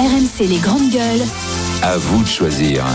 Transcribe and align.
RMC 0.00 0.48
les 0.48 0.56
grandes 0.56 0.88
gueules. 0.90 1.26
À 1.82 1.98
vous 1.98 2.22
de 2.22 2.26
choisir. 2.26 2.86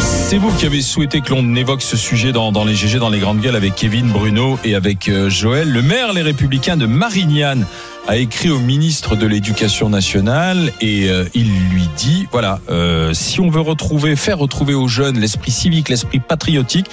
C'est 0.00 0.38
vous 0.38 0.50
qui 0.58 0.66
avez 0.66 0.82
souhaité 0.82 1.20
que 1.20 1.30
l'on 1.30 1.54
évoque 1.54 1.82
ce 1.82 1.96
sujet 1.96 2.32
dans, 2.32 2.50
dans, 2.50 2.64
les 2.64 2.74
GG, 2.74 2.98
dans 2.98 3.08
les 3.08 3.20
grandes 3.20 3.38
gueules 3.40 3.54
avec 3.54 3.76
Kevin, 3.76 4.08
Bruno 4.08 4.58
et 4.64 4.74
avec 4.74 5.08
euh, 5.08 5.30
Joël. 5.30 5.70
Le 5.70 5.82
maire, 5.82 6.12
les 6.12 6.22
républicains 6.22 6.76
de 6.76 6.86
Marignane, 6.86 7.64
a 8.08 8.16
écrit 8.16 8.50
au 8.50 8.58
ministre 8.58 9.14
de 9.14 9.26
l'Éducation 9.28 9.88
nationale 9.88 10.72
et 10.80 11.08
euh, 11.08 11.24
il 11.34 11.48
lui 11.70 11.88
dit, 11.96 12.26
voilà, 12.32 12.58
euh, 12.70 13.14
si 13.14 13.40
on 13.40 13.50
veut 13.50 13.60
retrouver, 13.60 14.16
faire 14.16 14.38
retrouver 14.38 14.74
aux 14.74 14.88
jeunes 14.88 15.20
l'esprit 15.20 15.52
civique, 15.52 15.90
l'esprit 15.90 16.18
patriotique, 16.18 16.86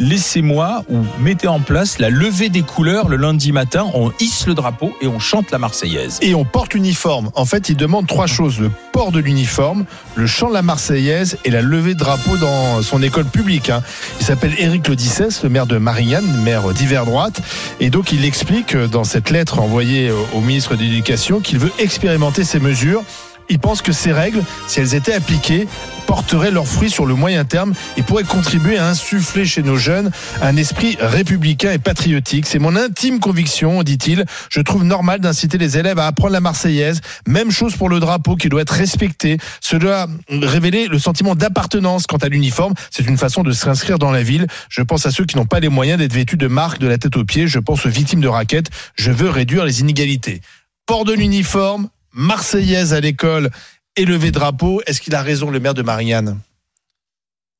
laissez-moi 0.00 0.82
ou 0.88 1.04
mettez 1.20 1.46
en 1.46 1.60
place 1.60 1.98
la 1.98 2.10
levée 2.10 2.48
des 2.48 2.62
couleurs 2.62 3.08
le 3.08 3.16
lundi 3.16 3.52
matin. 3.52 3.86
On 3.94 4.10
hisse 4.18 4.46
le 4.46 4.54
drapeau 4.54 4.92
et 5.00 5.06
on 5.06 5.20
chante 5.20 5.50
la 5.52 5.58
Marseillaise. 5.58 6.18
Et 6.22 6.34
on 6.34 6.44
porte 6.44 6.74
l'uniforme. 6.74 7.30
En 7.34 7.44
fait, 7.44 7.68
il 7.68 7.76
demande 7.76 8.06
trois 8.06 8.26
choses 8.26 8.58
le 8.58 8.70
port 8.92 9.12
de 9.12 9.20
l'uniforme, 9.20 9.84
le 10.16 10.26
chant 10.26 10.48
de 10.48 10.54
la 10.54 10.62
Marseillaise 10.62 11.38
et 11.44 11.50
la 11.50 11.62
levée 11.62 11.94
de 11.94 11.98
drapeau 11.98 12.36
dans 12.38 12.82
son 12.82 13.02
école 13.02 13.26
publique. 13.26 13.70
Hein. 13.70 13.82
Il 14.18 14.26
s'appelle 14.26 14.54
Éric 14.58 14.88
Lodissès, 14.88 15.42
le 15.42 15.48
maire 15.48 15.66
de 15.66 15.76
Marignane, 15.76 16.26
maire 16.42 16.72
d'hiver 16.72 17.04
droite. 17.04 17.40
Et 17.78 17.90
donc, 17.90 18.12
il 18.12 18.24
explique 18.24 18.76
dans 18.76 19.04
cette 19.04 19.30
lettre 19.30 19.60
envoyée 19.60 20.10
au 20.34 20.40
ministre 20.40 20.74
de 20.76 20.82
l'Éducation 20.82 21.40
qu'il 21.40 21.58
veut 21.58 21.72
expérimenter 21.78 22.44
ces 22.44 22.58
mesures 22.58 23.04
il 23.50 23.58
pense 23.58 23.82
que 23.82 23.92
ces 23.92 24.12
règles, 24.12 24.42
si 24.66 24.80
elles 24.80 24.94
étaient 24.94 25.12
appliquées, 25.12 25.66
porteraient 26.06 26.50
leurs 26.50 26.66
fruits 26.66 26.90
sur 26.90 27.06
le 27.06 27.14
moyen 27.14 27.44
terme 27.44 27.72
et 27.96 28.02
pourraient 28.02 28.24
contribuer 28.24 28.78
à 28.78 28.88
insuffler 28.88 29.44
chez 29.44 29.62
nos 29.62 29.76
jeunes 29.76 30.10
un 30.42 30.56
esprit 30.56 30.96
républicain 31.00 31.72
et 31.72 31.78
patriotique. 31.78 32.46
C'est 32.46 32.58
mon 32.58 32.74
intime 32.74 33.20
conviction, 33.20 33.82
dit-il. 33.82 34.24
Je 34.50 34.60
trouve 34.60 34.84
normal 34.84 35.20
d'inciter 35.20 35.58
les 35.58 35.78
élèves 35.78 35.98
à 35.98 36.06
apprendre 36.06 36.32
la 36.32 36.40
Marseillaise. 36.40 37.00
Même 37.28 37.50
chose 37.50 37.76
pour 37.76 37.88
le 37.88 38.00
drapeau 38.00 38.36
qui 38.36 38.48
doit 38.48 38.62
être 38.62 38.74
respecté. 38.74 39.38
Cela 39.60 40.06
révéler 40.28 40.88
le 40.88 40.98
sentiment 40.98 41.34
d'appartenance 41.34 42.06
quant 42.06 42.16
à 42.16 42.28
l'uniforme. 42.28 42.74
C'est 42.90 43.06
une 43.06 43.18
façon 43.18 43.42
de 43.42 43.52
s'inscrire 43.52 43.98
dans 43.98 44.10
la 44.10 44.22
ville. 44.22 44.46
Je 44.68 44.82
pense 44.82 45.06
à 45.06 45.10
ceux 45.10 45.26
qui 45.26 45.36
n'ont 45.36 45.46
pas 45.46 45.60
les 45.60 45.68
moyens 45.68 45.98
d'être 45.98 46.12
vêtus 46.12 46.36
de 46.36 46.48
marque 46.48 46.78
de 46.78 46.88
la 46.88 46.98
tête 46.98 47.16
aux 47.16 47.24
pieds. 47.24 47.46
Je 47.46 47.58
pense 47.58 47.86
aux 47.86 47.90
victimes 47.90 48.20
de 48.20 48.28
raquettes. 48.28 48.70
Je 48.96 49.10
veux 49.12 49.30
réduire 49.30 49.64
les 49.64 49.80
inégalités. 49.80 50.40
Port 50.86 51.04
de 51.04 51.12
l'uniforme, 51.12 51.88
Marseillaise 52.12 52.92
à 52.94 53.00
l'école 53.00 53.50
et 53.96 54.04
lever 54.04 54.30
drapeau. 54.30 54.80
Est-ce 54.86 55.00
qu'il 55.00 55.14
a 55.14 55.22
raison, 55.22 55.50
le 55.50 55.60
maire 55.60 55.74
de 55.74 55.82
Marianne? 55.82 56.38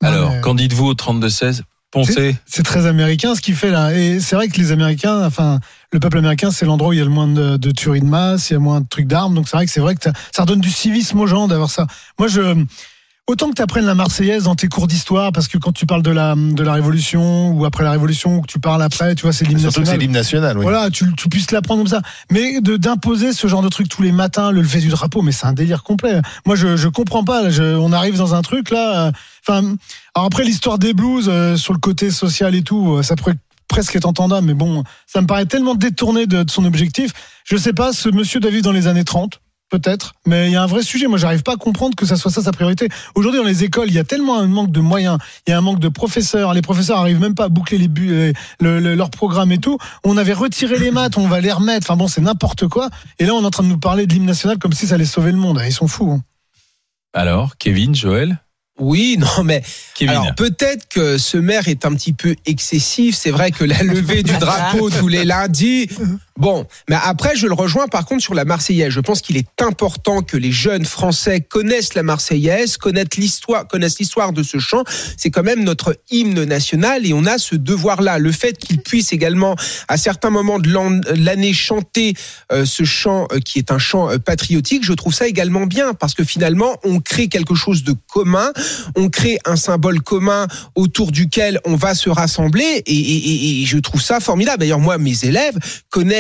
Alors, 0.03 0.41
qu'en 0.41 0.55
dites-vous 0.55 0.87
au 0.87 0.95
32-16 0.95 1.63
Poncé 1.91 2.37
C'est 2.47 2.63
très 2.63 2.87
américain 2.87 3.35
ce 3.35 3.41
qu'il 3.41 3.57
fait 3.57 3.71
là. 3.71 3.93
Et 3.93 4.21
c'est 4.21 4.37
vrai 4.37 4.49
que 4.49 4.57
les 4.59 4.71
Américains, 4.71 5.25
enfin, 5.27 5.59
le 5.93 5.99
peuple 5.99 6.19
américain, 6.19 6.53
c'est 6.53 6.65
l'endroit 6.65 6.91
où 6.91 6.93
il 6.93 6.99
y 6.99 7.03
a 7.03 7.05
le 7.05 7.11
moins 7.11 7.27
de, 7.27 7.57
de 7.57 7.71
tueries 7.73 8.01
de 8.01 8.07
masse, 8.07 8.51
il 8.51 8.53
y 8.53 8.57
a 8.57 8.61
moins 8.61 8.81
de 8.81 8.87
trucs 8.89 9.09
d'armes. 9.09 9.35
Donc 9.35 9.49
c'est 9.49 9.57
vrai 9.57 9.67
que 9.67 9.73
c'est 9.73 9.81
vrai 9.81 9.97
que 9.97 10.03
ça 10.05 10.43
redonne 10.43 10.61
du 10.61 10.71
civisme 10.71 11.19
aux 11.19 11.27
gens 11.27 11.49
d'avoir 11.49 11.69
ça. 11.69 11.89
Moi, 12.17 12.29
je, 12.29 12.65
Autant 13.31 13.49
que 13.51 13.55
tu 13.55 13.63
apprennes 13.63 13.87
la 13.87 13.95
Marseillaise 13.95 14.43
dans 14.43 14.57
tes 14.57 14.67
cours 14.67 14.89
d'histoire, 14.89 15.31
parce 15.31 15.47
que 15.47 15.57
quand 15.57 15.71
tu 15.71 15.87
parles 15.87 16.03
de 16.03 16.11
la, 16.11 16.35
de 16.35 16.65
la 16.65 16.73
Révolution 16.73 17.53
ou 17.53 17.65
après 17.65 17.85
la 17.85 17.93
Révolution, 17.93 18.39
ou 18.39 18.41
que 18.41 18.49
tu 18.49 18.59
parles 18.59 18.83
après, 18.83 19.15
tu 19.15 19.23
vois, 19.23 19.33
c'est 19.33 19.45
l'hymne 19.45 19.63
national. 19.63 19.87
c'est 19.87 19.99
l'hymne 19.99 20.11
national, 20.11 20.59
oui. 20.59 20.65
Voilà, 20.65 20.91
tu, 20.91 21.15
tu 21.15 21.29
puisses 21.29 21.53
l'apprendre 21.53 21.83
comme 21.83 21.89
ça. 21.89 22.03
Mais 22.33 22.61
de 22.61 22.77
d'imposer 22.77 23.33
ce 23.33 23.47
genre 23.47 23.63
de 23.63 23.69
truc 23.69 23.89
tous 23.89 24.03
les 24.03 24.11
matins, 24.11 24.51
le 24.51 24.63
lever 24.63 24.81
du 24.81 24.89
drapeau, 24.89 25.23
mais 25.23 25.31
c'est 25.31 25.47
un 25.47 25.53
délire 25.53 25.85
complet. 25.85 26.21
Moi, 26.45 26.57
je, 26.57 26.77
je 26.77 26.89
comprends 26.89 27.23
pas. 27.23 27.51
Je, 27.51 27.63
on 27.63 27.93
arrive 27.93 28.17
dans 28.17 28.35
un 28.35 28.43
truc 28.43 28.71
là. 28.71 29.07
Euh, 29.07 29.13
enfin, 29.47 29.77
alors 30.17 30.27
après 30.27 30.43
l'histoire 30.43 30.81
des 30.81 30.93
blues 30.93 31.27
euh, 31.29 31.55
sur 31.55 31.73
le 31.73 31.79
côté 31.79 32.11
social 32.11 32.57
et 32.57 32.63
tout, 32.63 32.95
euh, 32.95 33.05
ça 33.05 33.15
pourrait 33.15 33.37
presque 33.69 33.95
être 33.95 34.07
entendable, 34.07 34.49
mais 34.49 34.55
bon, 34.55 34.83
ça 35.07 35.21
me 35.21 35.29
paraît 35.29 35.47
tellement 35.47 35.77
détourné 35.77 36.27
de, 36.27 36.43
de 36.43 36.51
son 36.51 36.65
objectif. 36.65 37.13
Je 37.45 37.57
sais 37.57 37.75
pas, 37.75 37.93
ce 37.93 38.09
monsieur 38.09 38.41
David 38.41 38.65
dans 38.65 38.73
les 38.73 38.89
années 38.89 39.05
30 39.05 39.41
peut-être, 39.71 40.15
mais 40.27 40.49
il 40.49 40.53
y 40.53 40.57
a 40.57 40.63
un 40.63 40.67
vrai 40.67 40.83
sujet. 40.83 41.07
Moi, 41.07 41.19
j'arrive 41.19 41.43
pas 41.43 41.55
à 41.55 41.57
comprendre 41.57 41.97
que 41.97 42.05
ça 42.05 42.17
soit 42.17 42.31
ça 42.31 42.43
sa 42.43 42.53
priorité. 42.53 42.89
Aujourd'hui, 43.15 43.41
dans 43.41 43.47
les 43.47 43.65
écoles, 43.65 43.89
il 43.89 43.95
y 43.95 43.99
a 43.99 44.05
tellement 44.05 44.39
un 44.39 44.47
manque 44.47 44.73
de 44.73 44.81
moyens, 44.81 45.19
il 45.47 45.51
y 45.51 45.53
a 45.55 45.59
un 45.59 45.63
manque 45.63 45.81
de 45.81 45.89
professeurs. 45.89 46.53
Les 46.53 46.63
professeurs 46.63 46.99
arrivent 46.99 47.21
même 47.21 47.35
pas 47.35 47.45
à 47.45 47.49
boucler 47.49 47.79
les 47.79 47.89
buts, 47.89 48.33
le, 48.61 48.95
leur 48.95 49.11
programme 49.11 49.53
et 49.53 49.59
tout. 49.59 49.79
On 50.05 50.17
avait 50.17 50.35
retiré 50.35 50.79
les 50.79 50.91
maths, 50.91 51.17
on 51.17 51.29
va 51.29 51.41
les 51.41 51.53
remettre. 51.53 51.87
Enfin 51.89 51.97
bon, 51.97 52.09
c'est 52.09 52.21
n'importe 52.21 52.69
quoi. 52.69 52.91
Et 53.19 53.25
là, 53.25 53.35
on 53.35 53.43
est 53.43 53.47
en 53.47 53.51
train 53.51 53.65
de 53.65 53.69
nous 53.69 53.79
parler 53.79 54.07
de 54.07 54.13
l'hymne 54.13 54.27
national 54.27 54.59
comme 54.59 54.73
si 54.73 54.87
ça 54.87 54.97
allait 54.97 55.05
sauver 55.05 55.33
le 55.33 55.39
monde. 55.39 55.63
Ils 55.65 55.73
sont 55.73 55.89
fous. 55.89 56.11
Hein. 56.11 56.23
Alors, 57.13 57.57
Kevin, 57.57 57.95
Joël? 57.95 58.39
Oui, 58.81 59.19
non, 59.21 59.45
mais 59.45 59.63
alors 60.09 60.35
peut-être 60.35 60.89
que 60.89 61.19
ce 61.19 61.37
maire 61.37 61.69
est 61.69 61.85
un 61.85 61.95
petit 61.95 62.13
peu 62.13 62.35
excessif. 62.47 63.15
C'est 63.15 63.31
vrai 63.31 63.51
que 63.51 63.65
la 63.65 63.83
levée 63.83 64.23
du 64.23 64.37
drapeau 64.39 64.91
tous 64.99 65.09
les 65.09 65.25
lundis, 65.25 65.89
Bon, 66.37 66.67
mais 66.89 66.97
après, 67.03 67.37
je 67.37 67.47
le 67.47 67.53
rejoins 67.53 67.87
par 67.89 68.07
contre 68.07 68.23
sur 68.23 68.35
la 68.35 68.45
Marseillaise. 68.45 68.91
Je 68.91 69.01
pense 69.01 69.21
qu'il 69.21 69.37
est 69.37 69.61
important 69.61 70.23
que 70.23 70.37
les 70.37 70.53
jeunes 70.53 70.85
Français 70.85 71.41
connaissent 71.41 71.95
la 71.95 72.03
Marseillaise, 72.03 72.77
connaissent 72.77 73.17
l'histoire, 73.17 73.67
connaissent 73.67 73.99
l'histoire 73.99 74.33
de 74.33 74.43
ce 74.43 74.59
chant. 74.59 74.85
C'est 75.17 75.31
quand 75.31 75.43
même 75.43 75.65
notre 75.65 75.99
hymne 76.11 76.45
national 76.45 77.05
et 77.05 77.13
on 77.13 77.27
a 77.27 77.39
ce 77.39 77.57
devoir-là. 77.57 78.19
Le 78.19 78.33
fait 78.33 78.57
qu'ils 78.57 78.81
puissent 78.81 79.13
également, 79.13 79.57
à 79.89 79.97
certains 79.97 80.31
moments 80.31 80.59
de 80.59 80.71
l'année, 81.15 81.53
chanter 81.53 82.15
euh, 82.53 82.65
ce 82.65 82.85
chant 82.85 83.27
euh, 83.33 83.41
qui 83.41 83.59
est 83.59 83.73
un 83.73 83.79
chant 83.79 84.11
euh, 84.11 84.19
patriotique, 84.19 84.85
je 84.85 84.93
trouve 84.93 85.13
ça 85.13 85.27
également 85.27 85.67
bien 85.67 85.95
parce 85.95 86.15
que 86.15 86.25
finalement, 86.25 86.77
on 86.85 87.01
crée 87.01 87.29
quelque 87.29 87.55
chose 87.55 87.83
de 87.83 87.95
commun, 88.09 88.53
on 88.97 89.09
crée 89.09 89.39
un 89.45 89.57
symbole 89.57 90.01
commun 90.01 90.47
autour 90.75 91.13
duquel 91.13 91.61
on 91.65 91.77
va 91.77 91.95
se 91.95 92.09
rassembler 92.09 92.83
et, 92.87 93.63
et 93.63 93.67
je 93.67 93.79
trouve 93.79 94.01
ça 94.01 94.21
formidable. 94.21 94.61
D'ailleurs, 94.61 94.79
moi, 94.79 94.97
mes 94.97 95.25
élèves 95.25 95.59
connaissent 95.91 96.20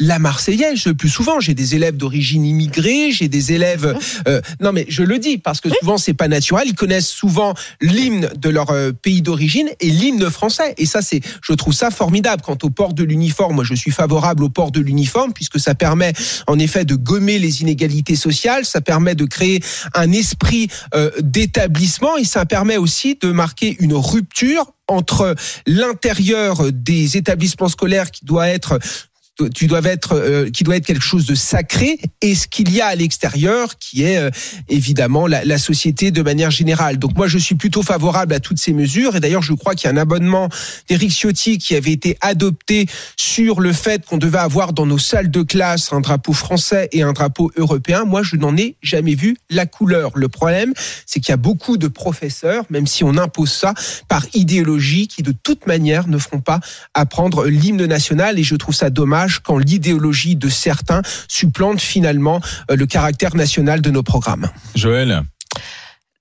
la 0.00 0.18
Marseillaise 0.18 0.86
le 0.86 0.94
plus 0.94 1.08
souvent. 1.08 1.40
J'ai 1.40 1.54
des 1.54 1.74
élèves 1.74 1.96
d'origine 1.96 2.44
immigrée, 2.44 3.10
j'ai 3.10 3.28
des 3.28 3.52
élèves. 3.52 3.96
Euh, 4.28 4.40
non, 4.60 4.72
mais 4.72 4.86
je 4.88 5.02
le 5.02 5.18
dis 5.18 5.38
parce 5.38 5.60
que 5.60 5.68
souvent 5.80 5.98
c'est 5.98 6.14
pas 6.14 6.28
naturel. 6.28 6.64
Ils 6.66 6.74
connaissent 6.74 7.08
souvent 7.08 7.54
l'hymne 7.80 8.28
de 8.36 8.48
leur 8.48 8.70
euh, 8.70 8.92
pays 8.92 9.22
d'origine 9.22 9.68
et 9.80 9.90
l'hymne 9.90 10.30
français. 10.30 10.74
Et 10.78 10.86
ça, 10.86 11.02
c'est, 11.02 11.20
je 11.42 11.52
trouve 11.52 11.72
ça 11.72 11.90
formidable. 11.90 12.42
Quant 12.42 12.58
au 12.62 12.70
port 12.70 12.94
de 12.94 13.04
l'uniforme, 13.04 13.56
moi, 13.56 13.64
je 13.64 13.74
suis 13.74 13.90
favorable 13.90 14.44
au 14.44 14.48
port 14.48 14.70
de 14.70 14.80
l'uniforme 14.80 15.32
puisque 15.32 15.60
ça 15.60 15.74
permet, 15.74 16.12
en 16.46 16.58
effet, 16.58 16.84
de 16.84 16.94
gommer 16.94 17.38
les 17.38 17.62
inégalités 17.62 18.16
sociales. 18.16 18.64
Ça 18.64 18.80
permet 18.80 19.14
de 19.14 19.24
créer 19.24 19.62
un 19.94 20.12
esprit 20.12 20.68
euh, 20.94 21.10
d'établissement 21.20 22.16
et 22.16 22.24
ça 22.24 22.44
permet 22.46 22.76
aussi 22.76 23.18
de 23.20 23.30
marquer 23.30 23.76
une 23.80 23.94
rupture 23.94 24.72
entre 24.88 25.34
l'intérieur 25.66 26.72
des 26.72 27.16
établissements 27.16 27.68
scolaires 27.68 28.10
qui 28.10 28.24
doit 28.24 28.48
être 28.48 28.78
tu 29.54 29.66
dois 29.66 29.80
être, 29.84 30.14
euh, 30.14 30.50
qui 30.50 30.62
doit 30.62 30.76
être 30.76 30.84
quelque 30.84 31.02
chose 31.02 31.26
de 31.26 31.34
sacré, 31.34 31.98
et 32.20 32.34
ce 32.34 32.46
qu'il 32.46 32.70
y 32.72 32.80
a 32.80 32.86
à 32.86 32.94
l'extérieur, 32.94 33.78
qui 33.78 34.02
est 34.02 34.18
euh, 34.18 34.30
évidemment 34.68 35.26
la, 35.26 35.44
la, 35.44 35.58
société 35.58 36.10
de 36.10 36.22
manière 36.22 36.50
générale. 36.50 36.98
Donc 36.98 37.16
moi, 37.16 37.26
je 37.28 37.38
suis 37.38 37.54
plutôt 37.54 37.82
favorable 37.82 38.34
à 38.34 38.40
toutes 38.40 38.58
ces 38.58 38.72
mesures, 38.72 39.16
et 39.16 39.20
d'ailleurs, 39.20 39.42
je 39.42 39.54
crois 39.54 39.74
qu'il 39.74 39.88
y 39.88 39.92
a 39.92 39.94
un 39.94 40.00
abonnement 40.00 40.48
d'Éric 40.88 41.10
Ciotti 41.10 41.58
qui 41.58 41.74
avait 41.74 41.92
été 41.92 42.18
adopté 42.20 42.86
sur 43.16 43.60
le 43.60 43.72
fait 43.72 44.04
qu'on 44.04 44.18
devait 44.18 44.38
avoir 44.38 44.72
dans 44.72 44.86
nos 44.86 44.98
salles 44.98 45.30
de 45.30 45.42
classe 45.42 45.92
un 45.92 46.00
drapeau 46.00 46.32
français 46.32 46.88
et 46.92 47.02
un 47.02 47.12
drapeau 47.12 47.50
européen. 47.56 48.04
Moi, 48.04 48.22
je 48.22 48.36
n'en 48.36 48.56
ai 48.56 48.76
jamais 48.82 49.14
vu 49.14 49.36
la 49.50 49.66
couleur. 49.66 50.10
Le 50.14 50.28
problème, 50.28 50.74
c'est 51.06 51.20
qu'il 51.20 51.30
y 51.30 51.34
a 51.34 51.38
beaucoup 51.38 51.78
de 51.78 51.88
professeurs, 51.88 52.64
même 52.70 52.86
si 52.86 53.02
on 53.02 53.16
impose 53.16 53.52
ça 53.52 53.72
par 54.08 54.26
idéologie, 54.34 55.08
qui 55.08 55.22
de 55.22 55.32
toute 55.32 55.66
manière 55.66 56.06
ne 56.06 56.18
feront 56.18 56.40
pas 56.40 56.60
apprendre 56.92 57.46
l'hymne 57.46 57.86
national, 57.86 58.38
et 58.38 58.42
je 58.42 58.56
trouve 58.56 58.74
ça 58.74 58.90
dommage 58.90 59.22
quand 59.40 59.58
l'idéologie 59.58 60.36
de 60.36 60.48
certains 60.48 61.02
supplante 61.28 61.80
finalement 61.80 62.40
euh, 62.70 62.76
le 62.76 62.86
caractère 62.86 63.34
national 63.34 63.80
de 63.80 63.90
nos 63.90 64.02
programmes. 64.02 64.48
Joël 64.74 65.22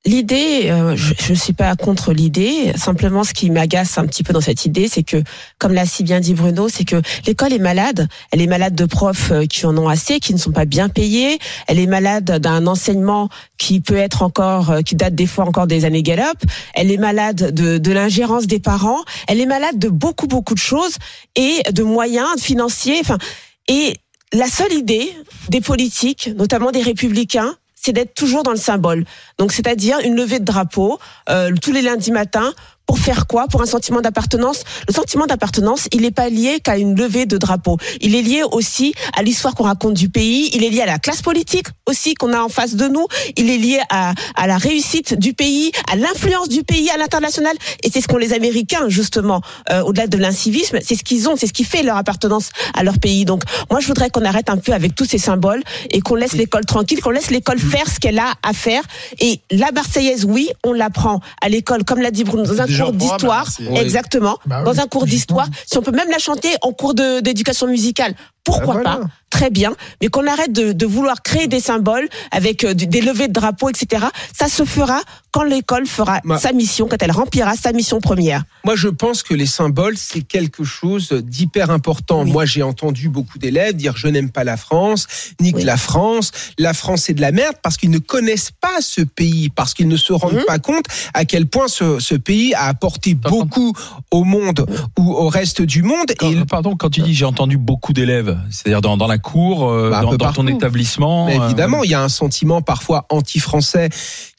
L'idée, 0.03 0.71
euh, 0.71 0.95
je 0.95 1.31
ne 1.31 1.37
suis 1.37 1.53
pas 1.53 1.75
contre 1.75 2.11
l'idée. 2.11 2.73
Simplement, 2.75 3.23
ce 3.23 3.33
qui 3.33 3.51
m'agace 3.51 3.99
un 3.99 4.07
petit 4.07 4.23
peu 4.23 4.33
dans 4.33 4.41
cette 4.41 4.65
idée, 4.65 4.87
c'est 4.87 5.03
que, 5.03 5.17
comme 5.59 5.73
l'a 5.73 5.85
si 5.85 6.03
bien 6.03 6.19
dit 6.19 6.33
Bruno, 6.33 6.69
c'est 6.69 6.85
que 6.85 6.99
l'école 7.27 7.53
est 7.53 7.59
malade. 7.59 8.07
Elle 8.31 8.41
est 8.41 8.47
malade 8.47 8.73
de 8.73 8.85
profs 8.85 9.29
euh, 9.31 9.45
qui 9.45 9.63
en 9.67 9.77
ont 9.77 9.87
assez, 9.87 10.19
qui 10.19 10.33
ne 10.33 10.39
sont 10.39 10.51
pas 10.51 10.65
bien 10.65 10.89
payés. 10.89 11.37
Elle 11.67 11.77
est 11.77 11.85
malade 11.85 12.39
d'un 12.39 12.65
enseignement 12.65 13.29
qui 13.59 13.79
peut 13.79 13.95
être 13.95 14.23
encore, 14.23 14.73
qui 14.83 14.95
date 14.95 15.13
des 15.13 15.27
fois 15.27 15.45
encore 15.45 15.67
des 15.67 15.85
années 15.85 16.01
Gallup. 16.01 16.41
Elle 16.73 16.89
est 16.91 16.97
malade 16.97 17.53
de, 17.53 17.77
de 17.77 17.91
l'ingérence 17.91 18.47
des 18.47 18.59
parents. 18.59 19.03
Elle 19.27 19.39
est 19.39 19.45
malade 19.45 19.77
de 19.77 19.89
beaucoup 19.89 20.25
beaucoup 20.25 20.55
de 20.55 20.59
choses 20.59 20.95
et 21.35 21.61
de 21.71 21.83
moyens 21.83 22.41
financiers. 22.41 22.97
Enfin, 23.01 23.19
et 23.67 23.97
la 24.33 24.47
seule 24.47 24.73
idée 24.73 25.13
des 25.49 25.61
politiques, 25.61 26.31
notamment 26.35 26.71
des 26.71 26.81
républicains, 26.81 27.55
c'est 27.81 27.93
d'être 27.93 28.13
toujours 28.13 28.43
dans 28.43 28.51
le 28.51 28.57
symbole. 28.57 29.05
Donc, 29.37 29.51
c'est-à-dire 29.51 29.99
une 30.03 30.15
levée 30.15 30.39
de 30.39 30.45
drapeau 30.45 30.99
euh, 31.29 31.51
tous 31.61 31.71
les 31.71 31.81
lundis 31.81 32.11
matins 32.11 32.53
pour 32.85 32.99
faire 32.99 33.27
quoi? 33.27 33.47
Pour 33.47 33.61
un 33.61 33.65
sentiment 33.65 34.01
d'appartenance? 34.01 34.63
Le 34.87 34.93
sentiment 34.93 35.25
d'appartenance, 35.25 35.87
il 35.93 36.01
n'est 36.01 36.11
pas 36.11 36.29
lié 36.29 36.59
qu'à 36.59 36.77
une 36.77 36.95
levée 36.95 37.25
de 37.25 37.37
drapeau. 37.37 37.77
Il 38.01 38.15
est 38.15 38.21
lié 38.21 38.43
aussi 38.51 38.93
à 39.17 39.23
l'histoire 39.23 39.55
qu'on 39.55 39.63
raconte 39.63 39.93
du 39.93 40.09
pays. 40.09 40.49
Il 40.53 40.63
est 40.63 40.69
lié 40.69 40.81
à 40.81 40.85
la 40.85 40.99
classe 40.99 41.21
politique 41.21 41.67
aussi 41.87 42.13
qu'on 42.13 42.33
a 42.33 42.39
en 42.41 42.49
face 42.49 42.75
de 42.75 42.87
nous. 42.87 43.05
Il 43.37 43.49
est 43.49 43.57
lié 43.57 43.79
à, 43.89 44.13
à 44.35 44.47
la 44.47 44.57
réussite 44.57 45.13
du 45.13 45.33
pays, 45.33 45.71
à 45.91 45.95
l'influence 45.95 46.49
du 46.49 46.63
pays 46.63 46.89
à 46.89 46.97
l'international. 46.97 47.55
Et 47.83 47.89
c'est 47.91 48.01
ce 48.01 48.07
qu'ont 48.07 48.17
les 48.17 48.33
Américains 48.33 48.89
justement, 48.89 49.41
euh, 49.69 49.81
au-delà 49.83 50.07
de 50.07 50.17
l'incivisme. 50.17 50.79
C'est 50.81 50.95
ce 50.95 51.03
qu'ils 51.03 51.29
ont, 51.29 51.35
c'est 51.35 51.47
ce 51.47 51.53
qui 51.53 51.63
fait 51.63 51.83
leur 51.83 51.97
appartenance 51.97 52.49
à 52.73 52.83
leur 52.83 52.99
pays. 52.99 53.25
Donc 53.25 53.43
moi, 53.69 53.79
je 53.79 53.87
voudrais 53.87 54.09
qu'on 54.09 54.25
arrête 54.25 54.49
un 54.49 54.57
peu 54.57 54.73
avec 54.73 54.95
tous 54.95 55.05
ces 55.05 55.17
symboles 55.17 55.63
et 55.91 56.01
qu'on 56.01 56.15
laisse 56.15 56.33
l'école 56.33 56.65
tranquille, 56.65 57.01
qu'on 57.01 57.11
laisse 57.11 57.31
l'école 57.31 57.59
faire 57.59 57.89
ce 57.89 57.99
qu'elle 57.99 58.19
a 58.19 58.33
à 58.43 58.53
faire. 58.53 58.83
Et 59.19 59.39
la 59.51 59.71
Marseillaise, 59.71 60.25
oui, 60.25 60.49
on 60.63 60.73
l'apprend 60.73 61.19
à 61.41 61.49
l'école, 61.49 61.83
comme 61.83 62.01
l'a 62.01 62.11
dit 62.11 62.23
Bruno, 62.23 62.43
dans 62.45 62.61
un 62.61 62.67
cours 62.77 62.93
d'histoire. 62.93 63.47
Exactement. 63.75 64.37
Bah 64.45 64.63
dans 64.63 64.79
un 64.79 64.87
cours 64.87 65.05
d'histoire. 65.05 65.47
Si 65.65 65.77
on 65.77 65.81
peut 65.81 65.91
même 65.91 66.09
la 66.09 66.19
chanter 66.19 66.49
en 66.61 66.71
cours 66.71 66.93
d'éducation 66.93 67.67
musicale, 67.67 68.15
pourquoi 68.43 68.77
ah, 68.79 68.83
pas 68.83 68.99
Très 69.29 69.49
bien, 69.49 69.73
mais 70.01 70.09
qu'on 70.09 70.27
arrête 70.27 70.51
de, 70.51 70.73
de, 70.73 70.85
vouloir 70.85 71.21
créer 71.21 71.47
des 71.47 71.61
symboles 71.61 72.09
avec 72.31 72.65
euh, 72.65 72.73
des 72.73 72.99
levées 72.99 73.29
de 73.29 73.33
drapeaux, 73.33 73.69
etc. 73.69 74.07
Ça 74.37 74.49
se 74.49 74.65
fera 74.65 74.99
quand 75.31 75.43
l'école 75.43 75.87
fera 75.87 76.19
sa 76.37 76.51
mission, 76.51 76.87
quand 76.89 77.01
elle 77.01 77.11
remplira 77.11 77.55
sa 77.55 77.71
mission 77.71 78.01
première. 78.01 78.43
Moi, 78.65 78.75
je 78.75 78.89
pense 78.89 79.23
que 79.23 79.33
les 79.33 79.45
symboles, 79.45 79.95
c'est 79.95 80.21
quelque 80.21 80.65
chose 80.65 81.13
d'hyper 81.13 81.71
important. 81.71 82.25
Moi, 82.25 82.43
j'ai 82.45 82.61
entendu 82.61 83.07
beaucoup 83.07 83.39
d'élèves 83.39 83.75
dire 83.75 83.95
je 83.95 84.07
n'aime 84.07 84.29
pas 84.29 84.43
la 84.43 84.57
France, 84.57 85.07
ni 85.39 85.53
que 85.53 85.61
la 85.61 85.77
France, 85.77 86.31
la 86.57 86.73
France 86.73 87.09
est 87.09 87.13
de 87.13 87.21
la 87.21 87.31
merde, 87.31 87.55
parce 87.63 87.77
qu'ils 87.77 87.89
ne 87.89 87.99
connaissent 87.99 88.51
pas 88.51 88.81
ce 88.81 89.01
pays, 89.01 89.49
parce 89.49 89.73
qu'ils 89.73 89.87
ne 89.87 89.97
se 89.97 90.11
rendent 90.11 90.33
mhm. 90.33 90.45
pas 90.45 90.59
compte 90.59 90.85
à 91.13 91.23
quel 91.23 91.47
point 91.47 91.69
ce, 91.69 91.99
ce 91.99 92.15
pays 92.15 92.53
a 92.53 92.65
apporté 92.65 93.13
beaucoup 93.13 93.73
au 94.11 94.25
monde 94.25 94.65
ou 94.99 95.13
au 95.13 95.29
reste 95.29 95.61
du 95.61 95.83
monde. 95.83 96.11
et... 96.21 96.35
Pardon, 96.49 96.75
quand 96.75 96.89
tu 96.89 97.01
dis 97.01 97.13
j'ai 97.13 97.25
entendu 97.25 97.57
beaucoup 97.57 97.93
d'élèves, 97.93 98.30
c'est-à-dire 98.49 98.81
dans, 98.81 98.97
dans, 98.97 99.07
la 99.07 99.17
cour, 99.17 99.69
euh, 99.69 99.89
bah, 99.89 100.03
dans, 100.17 100.33
ton 100.33 100.47
établissement. 100.47 101.27
Euh, 101.27 101.45
évidemment, 101.45 101.83
il 101.83 101.91
y 101.91 101.93
a 101.93 102.01
un 102.01 102.09
sentiment 102.09 102.61
parfois 102.61 103.05
anti-français 103.09 103.89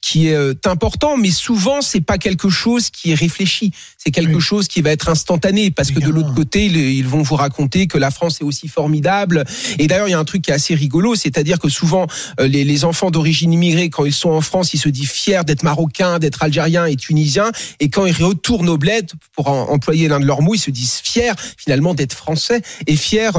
qui 0.02 0.28
est 0.28 0.34
euh, 0.34 0.52
important, 0.66 1.16
mais 1.16 1.31
souvent 1.31 1.81
c'est 1.81 2.00
pas 2.00 2.19
quelque 2.19 2.50
chose 2.50 2.90
qui 2.90 3.12
est 3.12 3.14
réfléchi. 3.14 3.72
C'est 3.96 4.10
quelque 4.10 4.40
chose 4.40 4.66
qui 4.66 4.82
va 4.82 4.90
être 4.90 5.08
instantané 5.08 5.70
parce 5.70 5.93
que 5.93 6.00
de 6.00 6.10
l'autre 6.10 6.34
côté 6.34 6.66
ils 6.66 7.06
vont 7.06 7.22
vous 7.22 7.37
raconter 7.37 7.87
que 7.87 7.99
la 7.99 8.10
France 8.10 8.40
est 8.40 8.44
aussi 8.44 8.66
formidable. 8.66 9.44
Et 9.78 9.87
d'ailleurs 9.87 10.08
il 10.08 10.10
y 10.10 10.14
a 10.14 10.19
un 10.19 10.25
truc 10.25 10.43
qui 10.43 10.50
est 10.50 10.54
assez 10.54 10.75
rigolo, 10.75 11.14
c'est-à-dire 11.14 11.60
que 11.60 11.69
souvent 11.69 12.08
les, 12.40 12.64
les 12.64 12.84
enfants 12.84 13.12
d'origine 13.12 13.52
immigrée 13.52 13.90
quand 13.90 14.04
ils 14.04 14.12
sont 14.12 14.31
en 14.31 14.40
France 14.40 14.75
ils 14.75 14.78
se 14.78 14.88
disent 14.88 15.10
fiers 15.10 15.43
d'être 15.46 15.62
marocains, 15.62 16.19
d'être 16.19 16.43
algériens 16.43 16.87
et 16.87 16.96
tunisiens, 16.96 17.52
et 17.78 17.88
quand 17.88 18.04
ils 18.04 18.25
retournent 18.25 18.69
au 18.69 18.78
bled 18.78 19.08
pour 19.34 19.49
employer 19.49 20.08
l'un 20.08 20.19
de 20.19 20.26
leurs 20.26 20.43
mots 20.43 20.54
ils 20.54 20.58
se 20.58 20.72
disent 20.72 21.00
fiers 21.04 21.32
finalement 21.56 21.94
d'être 21.94 22.14
français 22.14 22.60
et 22.88 22.96
fiers 22.96 23.31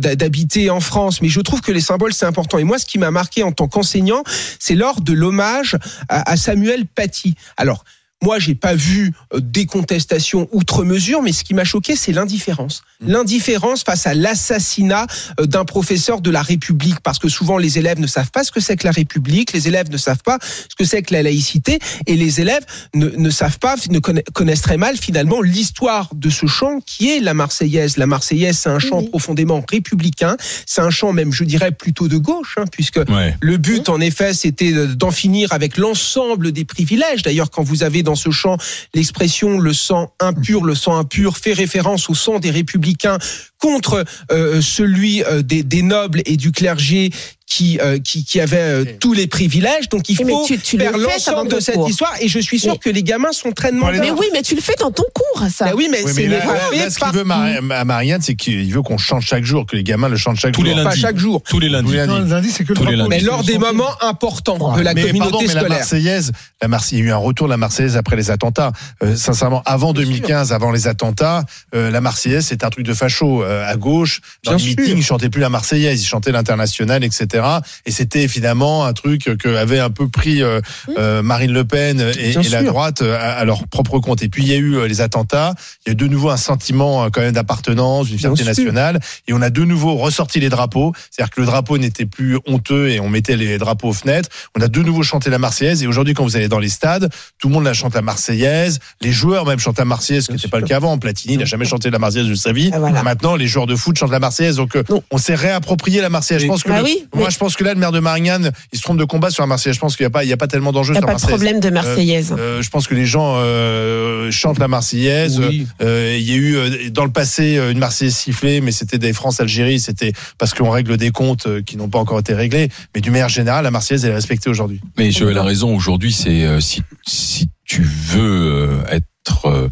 d'habiter 0.00 0.68
en 0.68 0.80
France. 0.80 1.22
Mais 1.22 1.28
je 1.28 1.40
trouve 1.40 1.60
que 1.60 1.70
les 1.70 1.80
symboles 1.80 2.12
c'est 2.12 2.26
important. 2.26 2.58
Et 2.58 2.64
moi 2.64 2.80
ce 2.80 2.86
qui 2.86 2.98
m'a 2.98 3.12
marqué 3.12 3.44
en 3.44 3.52
tant 3.52 3.68
qu'enseignant 3.68 4.24
c'est 4.58 4.74
lors 4.74 5.00
de 5.00 5.12
l'hommage 5.12 5.76
à, 6.08 6.36
Samuel 6.36 6.86
Paty. 6.86 7.34
Alors, 7.56 7.84
moi, 8.22 8.40
j'ai 8.40 8.56
pas 8.56 8.74
vu 8.74 9.12
euh, 9.32 9.40
des 9.40 9.66
contestations 9.66 10.48
outre 10.50 10.84
mesure, 10.84 11.22
mais 11.22 11.32
ce 11.32 11.44
qui 11.44 11.54
m'a 11.54 11.64
choqué, 11.64 11.94
c'est 11.94 12.12
l'indifférence. 12.12 12.82
Mmh. 13.00 13.12
L'indifférence 13.12 13.84
face 13.84 14.08
à 14.08 14.14
l'assassinat 14.14 15.06
euh, 15.38 15.46
d'un 15.46 15.64
professeur 15.64 16.20
de 16.20 16.30
la 16.30 16.42
République, 16.42 16.98
parce 17.00 17.20
que 17.20 17.28
souvent 17.28 17.58
les 17.58 17.78
élèves 17.78 18.00
ne 18.00 18.08
savent 18.08 18.32
pas 18.32 18.42
ce 18.42 18.50
que 18.50 18.60
c'est 18.60 18.76
que 18.76 18.86
la 18.86 18.92
République, 18.92 19.52
les 19.52 19.68
élèves 19.68 19.90
ne 19.90 19.96
savent 19.96 20.22
pas 20.24 20.38
ce 20.42 20.74
que 20.74 20.84
c'est 20.84 21.02
que 21.02 21.14
la 21.14 21.22
laïcité, 21.22 21.78
et 22.06 22.16
les 22.16 22.40
élèves 22.40 22.64
ne, 22.94 23.08
ne 23.08 23.30
savent 23.30 23.60
pas, 23.60 23.76
ne 23.88 24.00
connaissent 24.00 24.62
très 24.62 24.78
mal 24.78 24.96
finalement 24.96 25.40
l'histoire 25.40 26.10
de 26.12 26.28
ce 26.28 26.46
chant 26.46 26.80
qui 26.84 27.10
est 27.10 27.20
la 27.20 27.34
Marseillaise. 27.34 27.98
La 27.98 28.06
Marseillaise, 28.06 28.58
c'est 28.58 28.70
un 28.70 28.80
chant 28.80 29.04
profondément 29.04 29.64
républicain, 29.70 30.36
c'est 30.66 30.80
un 30.80 30.90
chant 30.90 31.12
même, 31.12 31.32
je 31.32 31.44
dirais, 31.44 31.70
plutôt 31.70 32.08
de 32.08 32.16
gauche, 32.16 32.56
hein, 32.58 32.64
puisque 32.70 33.00
le 33.40 33.56
but, 33.58 33.88
en 33.88 34.00
effet, 34.00 34.34
c'était 34.34 34.72
d'en 34.88 35.12
finir 35.12 35.52
avec 35.52 35.76
l'ensemble 35.76 36.50
des 36.50 36.64
privilèges. 36.64 37.22
D'ailleurs, 37.22 37.50
quand 37.50 37.62
vous 37.62 37.84
avez 37.84 38.02
dans 38.08 38.14
ce 38.14 38.30
chant, 38.30 38.56
l'expression 38.94 39.58
le 39.58 39.74
sang 39.74 40.14
impur, 40.18 40.64
le 40.64 40.74
sang 40.74 40.96
impur 40.96 41.36
fait 41.36 41.52
référence 41.52 42.08
au 42.08 42.14
sang 42.14 42.38
des 42.38 42.50
républicains 42.50 43.18
contre 43.58 44.04
euh, 44.30 44.60
celui 44.60 45.24
euh, 45.24 45.42
des, 45.42 45.62
des, 45.62 45.82
nobles 45.82 46.22
et 46.26 46.36
du 46.36 46.52
clergé 46.52 47.10
qui, 47.48 47.78
euh, 47.80 47.98
qui, 47.98 48.24
qui 48.24 48.40
avait 48.40 48.56
euh, 48.56 48.84
tous 49.00 49.14
les 49.14 49.26
privilèges. 49.26 49.88
Donc 49.88 50.08
il 50.08 50.16
faut 50.16 50.44
faire 50.46 50.98
l'ensemble 50.98 51.50
de 51.50 51.60
cette 51.60 51.88
histoire. 51.88 52.12
Et 52.20 52.28
je 52.28 52.38
suis 52.38 52.58
sûr 52.58 52.78
que 52.78 52.90
les 52.90 53.02
gamins 53.02 53.32
sont 53.32 53.52
très 53.52 53.72
demandeurs. 53.72 54.00
Mais 54.00 54.10
oui, 54.10 54.26
mais 54.32 54.42
tu 54.42 54.54
le 54.54 54.60
fais 54.60 54.74
dans 54.78 54.90
ton 54.90 55.04
cours, 55.14 55.44
ça. 55.50 55.66
Ben 55.66 55.72
oui, 55.74 55.88
mais, 55.90 56.02
c'est 56.06 56.26
là, 56.26 56.44
là, 56.44 56.90
ce 56.90 56.98
qu'il 56.98 57.12
veut 57.12 57.24
à 57.30 57.84
Marianne, 57.84 58.20
c'est 58.20 58.34
qu'il 58.34 58.72
veut 58.72 58.82
qu'on 58.82 58.98
chante 58.98 59.22
chaque 59.22 59.44
jour, 59.44 59.64
que 59.66 59.76
les 59.76 59.82
gamins 59.82 60.08
le 60.08 60.16
chantent 60.16 60.38
chaque 60.38 60.52
Tous 60.52 60.64
jour. 60.64 60.68
Les 60.68 60.82
lundis. 60.82 61.00
Pas 61.00 61.08
chaque 61.08 61.16
jour. 61.16 61.42
Tous 61.42 61.58
les 61.58 61.68
lundis. 61.68 61.88
Tous 61.88 61.96
les 61.96 62.06
lundis, 62.06 62.50
c'est 62.50 62.64
que 62.64 62.74
le 62.74 63.08
Mais 63.08 63.20
lors 63.20 63.42
des 63.42 63.58
moments 63.58 63.94
importants 64.02 64.76
de 64.76 64.82
la 64.82 64.92
mais 64.92 65.02
communauté 65.02 65.30
pardon, 65.30 65.40
mais 65.40 65.48
scolaire. 65.48 65.68
La 65.68 65.76
Marseillaise, 65.76 66.32
la 66.60 66.68
Marseillaise, 66.68 67.00
il 67.00 67.04
y 67.06 67.08
a 67.08 67.10
eu 67.10 67.12
un 67.12 67.16
retour 67.16 67.46
de 67.46 67.52
la 67.52 67.56
Marseillaise 67.56 67.96
après 67.96 68.16
les 68.16 68.30
attentats. 68.30 68.72
Euh, 69.02 69.16
sincèrement, 69.16 69.62
avant 69.64 69.92
2015, 69.92 70.52
avant 70.52 70.70
les 70.70 70.86
attentats, 70.86 71.44
euh, 71.74 71.90
la 71.90 72.00
Marseillaise, 72.00 72.46
c'était 72.46 72.66
un 72.66 72.70
truc 72.70 72.84
de 72.84 72.94
facho. 72.94 73.42
Euh, 73.48 73.68
à 73.68 73.76
gauche, 73.76 74.20
dans 74.44 74.54
Bien 74.54 74.64
les 74.64 74.76
meetings, 74.76 74.98
ils 74.98 75.02
chantaient 75.02 75.30
plus 75.30 75.40
la 75.40 75.48
Marseillaise, 75.48 76.02
ils 76.02 76.06
chantaient 76.06 76.32
l'international, 76.32 77.02
etc. 77.02 77.44
Et 77.86 77.90
c'était 77.90 78.22
évidemment 78.22 78.84
un 78.84 78.92
truc 78.92 79.24
que 79.38 79.56
avait 79.56 79.78
un 79.78 79.90
peu 79.90 80.08
pris 80.08 80.42
euh, 80.42 80.60
euh, 80.98 81.22
Marine 81.22 81.52
Le 81.52 81.64
Pen 81.64 82.00
et, 82.00 82.30
et 82.30 82.48
la 82.50 82.62
droite 82.62 83.02
à, 83.02 83.38
à, 83.38 83.44
leur 83.44 83.66
propre 83.66 83.98
compte. 84.00 84.22
Et 84.22 84.28
puis 84.28 84.42
il 84.42 84.48
y 84.48 84.54
a 84.54 84.58
eu 84.58 84.86
les 84.86 85.00
attentats, 85.00 85.54
il 85.84 85.88
y 85.88 85.90
a 85.90 85.92
eu 85.92 85.96
de 85.96 86.06
nouveau 86.06 86.30
un 86.30 86.36
sentiment 86.36 87.10
quand 87.10 87.20
même 87.20 87.32
d'appartenance, 87.32 88.08
d'une 88.08 88.18
fierté 88.18 88.44
nationale, 88.44 89.00
et 89.26 89.32
on 89.32 89.40
a 89.40 89.50
de 89.50 89.64
nouveau 89.64 89.96
ressorti 89.96 90.40
les 90.40 90.50
drapeaux. 90.50 90.92
C'est-à-dire 91.10 91.34
que 91.34 91.40
le 91.40 91.46
drapeau 91.46 91.78
n'était 91.78 92.06
plus 92.06 92.38
honteux 92.46 92.90
et 92.90 93.00
on 93.00 93.08
mettait 93.08 93.36
les 93.36 93.58
drapeaux 93.58 93.88
aux 93.88 93.92
fenêtres. 93.92 94.28
On 94.56 94.60
a 94.60 94.68
de 94.68 94.82
nouveau 94.82 95.02
chanté 95.02 95.30
la 95.30 95.38
Marseillaise. 95.38 95.82
Et 95.82 95.86
aujourd'hui, 95.86 96.14
quand 96.14 96.24
vous 96.24 96.36
allez 96.36 96.48
dans 96.48 96.58
les 96.58 96.68
stades, 96.68 97.08
tout 97.38 97.48
le 97.48 97.54
monde 97.54 97.64
la 97.64 97.74
chante 97.74 97.94
la 97.94 98.02
Marseillaise. 98.02 98.78
Les 99.00 99.12
joueurs 99.12 99.46
même 99.46 99.58
chantent 99.58 99.78
la 99.78 99.84
Marseillaise, 99.84 100.24
ce 100.24 100.28
qui 100.28 100.34
n'était 100.34 100.48
pas 100.48 100.60
le 100.60 100.66
cas 100.66 100.76
avant. 100.76 100.98
Platini 100.98 101.38
n'a 101.38 101.44
jamais 101.44 101.64
chanté 101.64 101.90
la 101.90 101.98
Marseillaise 101.98 102.28
de 102.28 102.34
sa 102.34 102.52
vie. 102.52 102.70
Ah, 102.72 102.78
voilà. 102.78 103.02
Maintenant, 103.02 103.37
les 103.38 103.46
joueurs 103.46 103.66
de 103.66 103.76
foot 103.76 103.96
chantent 103.96 104.10
la 104.10 104.18
Marseillaise. 104.18 104.56
Donc, 104.56 104.76
on 105.10 105.18
s'est 105.18 105.34
réapproprié 105.34 106.00
la 106.00 106.08
Marseillaise. 106.08 106.42
Je 106.42 106.48
pense 106.48 106.62
que 106.62 106.68
bah 106.68 106.78
le, 106.78 106.84
oui, 106.84 107.06
moi, 107.14 107.26
mais... 107.26 107.30
je 107.30 107.38
pense 107.38 107.56
que 107.56 107.64
là, 107.64 107.74
le 107.74 107.80
maire 107.80 107.92
de 107.92 108.00
Marignane, 108.00 108.50
il 108.72 108.78
se 108.78 108.82
trompe 108.82 108.98
de 108.98 109.04
combat 109.04 109.30
sur 109.30 109.42
la 109.42 109.46
Marseillaise. 109.46 109.76
Je 109.76 109.80
pense 109.80 109.96
qu'il 109.96 110.04
n'y 110.04 110.08
a 110.08 110.10
pas, 110.10 110.24
il 110.24 110.30
y 110.30 110.32
a 110.32 110.36
pas 110.36 110.46
tellement 110.48 110.72
d'enjeux 110.72 110.94
sur 110.94 111.00
la 111.00 111.06
Marseillaise. 111.06 111.40
Il 111.40 111.44
n'y 111.44 111.48
a 111.48 111.52
pas 111.52 111.58
de 111.58 111.60
problème 111.60 111.82
de 111.84 111.88
Marseillaise. 111.88 112.32
Euh, 112.32 112.58
euh, 112.58 112.62
je 112.62 112.70
pense 112.70 112.86
que 112.86 112.94
les 112.94 113.06
gens 113.06 113.36
euh, 113.36 114.30
chantent 114.30 114.58
la 114.58 114.68
Marseillaise. 114.68 115.40
Oui. 115.40 115.66
Euh, 115.80 116.16
il 116.18 116.28
y 116.28 116.32
a 116.32 116.36
eu 116.36 116.90
dans 116.90 117.04
le 117.04 117.10
passé 117.10 117.58
une 117.70 117.78
Marseillaise 117.78 118.16
sifflée, 118.16 118.60
mais 118.60 118.72
c'était 118.72 118.98
des 118.98 119.12
France-Algérie. 119.12 119.80
C'était 119.80 120.12
parce 120.38 120.54
qu'on 120.54 120.70
règle 120.70 120.96
des 120.96 121.10
comptes 121.10 121.62
qui 121.64 121.76
n'ont 121.76 121.88
pas 121.88 121.98
encore 121.98 122.18
été 122.18 122.34
réglés. 122.34 122.68
Mais 122.94 123.00
du 123.00 123.10
manière 123.10 123.28
générale, 123.28 123.64
la 123.64 123.70
Marseillaise 123.70 124.04
elle 124.04 124.12
est 124.12 124.14
respectée 124.14 124.50
aujourd'hui. 124.50 124.80
Mais 124.96 125.10
je 125.10 125.24
la 125.24 125.42
raison 125.42 125.74
aujourd'hui, 125.74 126.12
c'est 126.12 126.46
si 126.60 126.82
si 127.06 127.48
tu 127.64 127.82
veux 127.82 128.80
être 128.90 129.70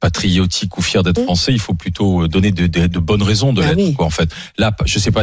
patriotique 0.00 0.78
ou 0.78 0.82
fier 0.82 1.02
d'être 1.02 1.22
français, 1.22 1.52
il 1.52 1.58
faut 1.58 1.74
plutôt 1.74 2.28
donner 2.28 2.52
de, 2.52 2.66
de, 2.66 2.86
de 2.86 2.98
bonnes 2.98 3.22
raisons 3.22 3.52
de 3.52 3.62
ah 3.62 3.72
l'être. 3.72 3.78
Oui. 3.78 3.94
En 3.98 4.10
fait, 4.10 4.30
là, 4.56 4.74
je 4.84 4.98
sais 4.98 5.10
pas 5.10 5.22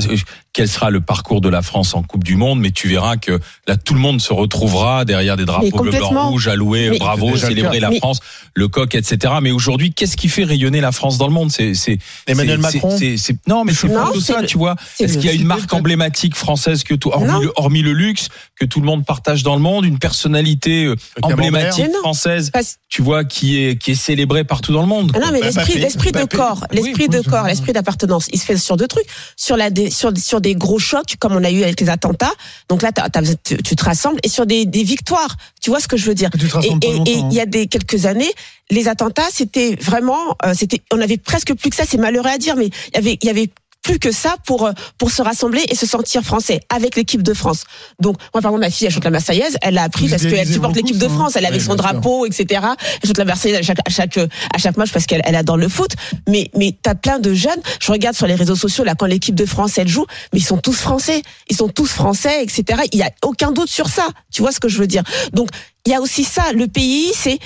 quel 0.52 0.68
sera 0.68 0.90
le 0.90 1.02
parcours 1.02 1.42
de 1.42 1.50
la 1.50 1.62
France 1.62 1.94
en 1.96 2.04
Coupe 2.04 2.24
du 2.24 2.36
Monde, 2.36 2.60
mais 2.60 2.72
tu 2.72 2.88
verras 2.88 3.18
que 3.18 3.40
là, 3.68 3.78
tout 3.78 3.94
le 3.94 4.00
monde 4.00 4.20
se 4.22 4.34
retrouvera 4.34 5.06
derrière 5.06 5.38
des 5.38 5.46
drapeaux 5.46 5.82
bleu, 5.82 5.92
blanc, 5.92 6.30
rouge, 6.30 6.50
mais, 6.50 6.98
bravo, 6.98 7.38
célébrer 7.38 7.80
la 7.80 7.90
mais, 7.90 7.98
France, 7.98 8.20
le 8.54 8.68
coq, 8.68 8.96
etc. 8.96 9.36
Mais 9.42 9.52
aujourd'hui, 9.52 9.94
qu'est-ce 9.94 10.18
qui 10.18 10.28
fait 10.28 10.44
rayonner 10.44 10.82
la 10.82 10.92
France 10.92 11.18
dans 11.18 11.28
le 11.28 11.34
monde? 11.34 11.52
C'est 11.52 11.98
Emmanuel 12.28 12.60
Macron? 12.60 12.98
C 12.98 13.14
est, 13.14 13.18
c 13.18 13.34
est, 13.34 13.48
non, 13.48 13.64
mais 13.64 13.74
c'est 13.74 13.88
pas 13.88 14.12
tout 14.14 14.22
ça, 14.22 14.42
le, 14.42 14.48
tu 14.48 14.58
vois. 14.58 14.76
Est-ce 15.00 15.18
qu'il 15.18 15.26
y 15.26 15.30
a 15.30 15.34
une 15.34 15.46
marque 15.46 15.74
emblématique 15.74 16.36
française 16.36 16.84
que 16.84 16.94
tout, 16.94 17.10
hormis 17.10 17.46
le, 17.46 17.52
hormis 17.56 17.82
le, 17.82 17.94
luxe, 17.94 18.28
que 18.60 18.66
tout 18.66 18.82
le 18.82 18.86
monde 18.86 19.06
partage 19.06 19.44
dans 19.44 19.56
le 19.56 19.62
monde, 19.62 19.86
une 19.86 20.00
personnalité 20.00 20.94
emblématique 21.22 21.92
française, 22.02 22.52
tu 22.90 23.02
vois, 23.02 23.24
qui 23.24 23.58
est 23.64 23.78
qui 23.78 23.92
est 23.92 23.96
célébrée 23.96 24.44
partout 24.66 24.74
dans 24.74 24.82
le 24.82 24.88
monde. 24.88 25.12
Ah 25.16 25.20
non, 25.20 25.32
mais 25.32 25.42
l'esprit, 25.42 25.78
l'esprit 25.78 26.12
de 26.12 26.24
corps, 26.24 26.66
l'esprit 26.72 27.08
de 27.08 27.22
corps, 27.22 27.46
l'esprit 27.46 27.74
d'appartenance, 27.74 28.28
il 28.32 28.40
se 28.40 28.46
fait 28.46 28.58
sur 28.58 28.78
deux 28.78 28.88
trucs, 28.88 29.06
sur 29.36 29.58
la, 29.58 29.70
sur, 29.90 30.12
sur 30.18 30.42
des 30.42 30.56
gros 30.56 30.80
chocs 30.80 31.16
comme 31.20 31.34
on 31.34 31.44
a 31.44 31.52
eu 31.52 31.64
avec 31.64 31.80
les 31.80 31.90
attentats. 31.90 32.34
Donc 32.70 32.82
là, 32.82 32.92
t'as, 32.92 33.10
tu, 33.44 33.58
tu, 33.58 33.76
te 33.76 33.84
rassembles 33.84 34.20
et 34.24 34.30
sur 34.30 34.46
des, 34.46 34.66
des 34.66 34.84
victoires. 34.84 35.36
Tu 35.62 35.70
vois 35.70 35.80
ce 35.80 35.88
que 35.88 35.98
je 35.98 36.06
veux 36.06 36.16
dire 36.16 36.30
Et 36.64 37.12
il 37.12 37.20
hein. 37.20 37.30
y 37.32 37.40
a 37.40 37.46
des 37.46 37.68
quelques 37.68 38.06
années, 38.06 38.32
les 38.72 38.88
attentats, 38.88 39.28
c'était 39.32 39.78
vraiment, 39.82 40.36
euh, 40.46 40.54
c'était, 40.56 40.82
on 40.92 41.02
avait 41.02 41.18
presque 41.18 41.54
plus 41.54 41.70
que 41.70 41.76
ça. 41.76 41.84
C'est 41.88 41.98
malheureux 41.98 42.30
à 42.30 42.38
dire, 42.38 42.56
mais 42.56 42.68
il 42.68 42.96
y 42.96 42.98
avait, 42.98 43.18
il 43.22 43.28
y 43.28 43.30
avait 43.30 43.50
plus 43.86 44.00
que 44.00 44.12
ça 44.12 44.36
pour 44.48 44.70
pour 44.98 45.12
se 45.12 45.22
rassembler 45.22 45.64
et 45.70 45.76
se 45.76 45.86
sentir 45.86 46.24
français 46.24 46.60
avec 46.70 46.96
l'équipe 46.96 47.22
de 47.22 47.36
France. 47.36 47.66
Donc 48.00 48.18
moi 48.34 48.42
par 48.42 48.52
exemple 48.52 48.62
ma 48.62 48.72
fille 48.72 48.88
elle 48.88 48.94
chante 48.94 49.04
la 49.04 49.12
Marseillaise, 49.12 49.58
elle 49.62 49.78
a 49.78 49.84
appris 49.84 50.10
parce 50.10 50.24
qu'elle 50.24 50.48
supporte 50.48 50.76
l'équipe 50.76 50.98
de 50.98 51.08
France, 51.08 51.36
elle 51.36 51.46
avait 51.46 51.60
son 51.60 51.76
drapeau, 51.76 52.26
etc. 52.26 52.66
Elle 53.02 53.08
chante 53.08 53.20
la 53.20 53.26
Marseillaise 53.26 53.60
à 53.60 53.62
chaque 53.62 53.80
à 53.86 53.92
chaque 53.92 54.18
à 54.18 54.58
chaque 54.58 54.78
match 54.78 54.92
parce 54.92 55.06
qu'elle 55.06 55.22
elle 55.24 55.36
adore 55.36 55.58
le 55.58 55.70
foot. 55.70 55.92
Mais 56.28 56.50
mais 56.58 56.76
t'as 56.82 56.96
plein 56.96 57.20
de 57.20 57.36
jeunes. 57.36 57.62
Je 57.80 57.92
regarde 57.92 58.16
sur 58.16 58.26
les 58.26 58.34
réseaux 58.34 58.56
sociaux 58.56 58.84
là 58.84 58.96
quand 58.96 59.06
l'équipe 59.06 59.36
de 59.36 59.46
France 59.46 59.78
elle 59.78 59.88
joue, 59.88 60.08
mais 60.34 60.40
ils 60.40 60.46
sont 60.46 60.58
tous 60.58 60.80
français, 60.80 61.22
ils 61.48 61.56
sont 61.56 61.70
tous 61.70 61.88
français, 61.88 62.42
etc. 62.42 62.82
Il 62.92 62.98
y 62.98 63.04
a 63.04 63.12
aucun 63.24 63.52
doute 63.52 63.70
sur 63.70 63.88
ça. 63.88 64.08
Tu 64.32 64.42
vois 64.42 64.52
ce 64.52 64.60
que 64.60 64.68
je 64.68 64.80
veux 64.80 64.88
dire? 64.88 65.04
Donc 65.32 65.50
il 65.86 65.92
y 65.92 65.96
a 65.96 66.02
aussi 66.02 66.24
ça. 66.24 66.54
Le 66.54 66.68
pays 66.68 67.12
c'est 67.14 67.38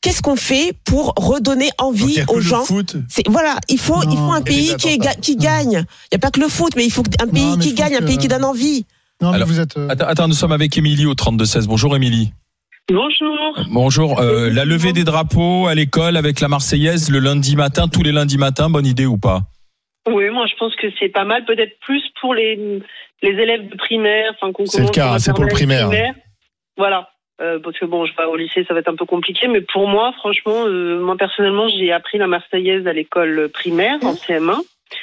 qu'est-ce 0.00 0.22
qu'on 0.22 0.36
fait 0.36 0.72
pour 0.84 1.14
redonner 1.16 1.70
envie 1.78 2.22
aux 2.28 2.40
gens 2.40 2.64
Voilà, 3.26 3.56
il 3.68 3.78
faut, 3.78 4.02
il 4.02 4.16
faut 4.16 4.32
un 4.32 4.42
pays 4.42 4.74
qui, 4.76 4.98
qui 5.20 5.36
gagne. 5.36 5.84
Il 6.12 6.14
n'y 6.14 6.16
a 6.16 6.18
pas 6.18 6.30
que 6.30 6.40
le 6.40 6.48
foot, 6.48 6.72
mais 6.76 6.84
il 6.84 6.92
faut 6.92 7.02
un 7.20 7.26
pays 7.26 7.58
qui 7.58 7.74
gagne, 7.74 7.96
un 7.96 8.06
pays 8.06 8.18
qui 8.18 8.28
donne 8.28 8.44
envie. 8.44 8.86
Non, 9.20 9.32
mais 9.32 9.42
vous 9.42 9.58
êtes. 9.58 9.76
Euh, 9.76 9.88
attends, 9.88 10.28
nous 10.28 10.34
sommes 10.34 10.52
avec 10.52 10.76
Émilie 10.78 11.06
au 11.06 11.14
32-16. 11.14 11.66
Bonjour 11.66 11.96
Émilie. 11.96 12.32
Bonjour. 12.88 13.66
Bonjour. 13.70 14.20
Euh, 14.20 14.48
la 14.48 14.64
levée 14.64 14.92
des 14.92 15.04
drapeaux 15.04 15.66
à 15.66 15.74
l'école 15.74 16.16
avec 16.16 16.40
la 16.40 16.48
Marseillaise 16.48 17.10
le 17.10 17.18
lundi 17.18 17.56
matin, 17.56 17.88
tous 17.88 18.02
les 18.02 18.12
lundis 18.12 18.38
matins, 18.38 18.70
bonne 18.70 18.86
idée 18.86 19.06
ou 19.06 19.18
pas? 19.18 19.42
Oui, 20.08 20.30
moi 20.30 20.46
je 20.46 20.54
pense 20.56 20.74
que 20.76 20.86
c'est 20.98 21.08
pas 21.08 21.24
mal, 21.24 21.44
peut-être 21.44 21.78
plus 21.80 22.02
pour 22.20 22.32
les, 22.32 22.80
les 23.22 23.30
élèves 23.30 23.68
de 23.68 23.76
primaire. 23.76 24.32
C'est 24.66 24.82
le 24.82 24.88
cas, 24.88 25.18
c'est 25.18 25.32
pour 25.32 25.44
le 25.44 25.50
primaire. 25.50 25.90
Voilà. 26.76 27.10
Euh, 27.40 27.58
parce 27.60 27.78
que 27.78 27.84
bon, 27.84 28.04
je 28.04 28.12
vais 28.16 28.24
au 28.24 28.36
lycée, 28.36 28.64
ça 28.66 28.74
va 28.74 28.80
être 28.80 28.88
un 28.88 28.96
peu 28.96 29.04
compliqué, 29.04 29.46
mais 29.46 29.60
pour 29.60 29.86
moi, 29.86 30.12
franchement, 30.12 30.66
euh, 30.66 30.98
moi 30.98 31.16
personnellement, 31.16 31.68
j'ai 31.68 31.92
appris 31.92 32.18
la 32.18 32.26
Marseillaise 32.26 32.86
à 32.86 32.92
l'école 32.92 33.48
primaire 33.52 33.98
en 34.02 34.14
CM1. 34.14 34.60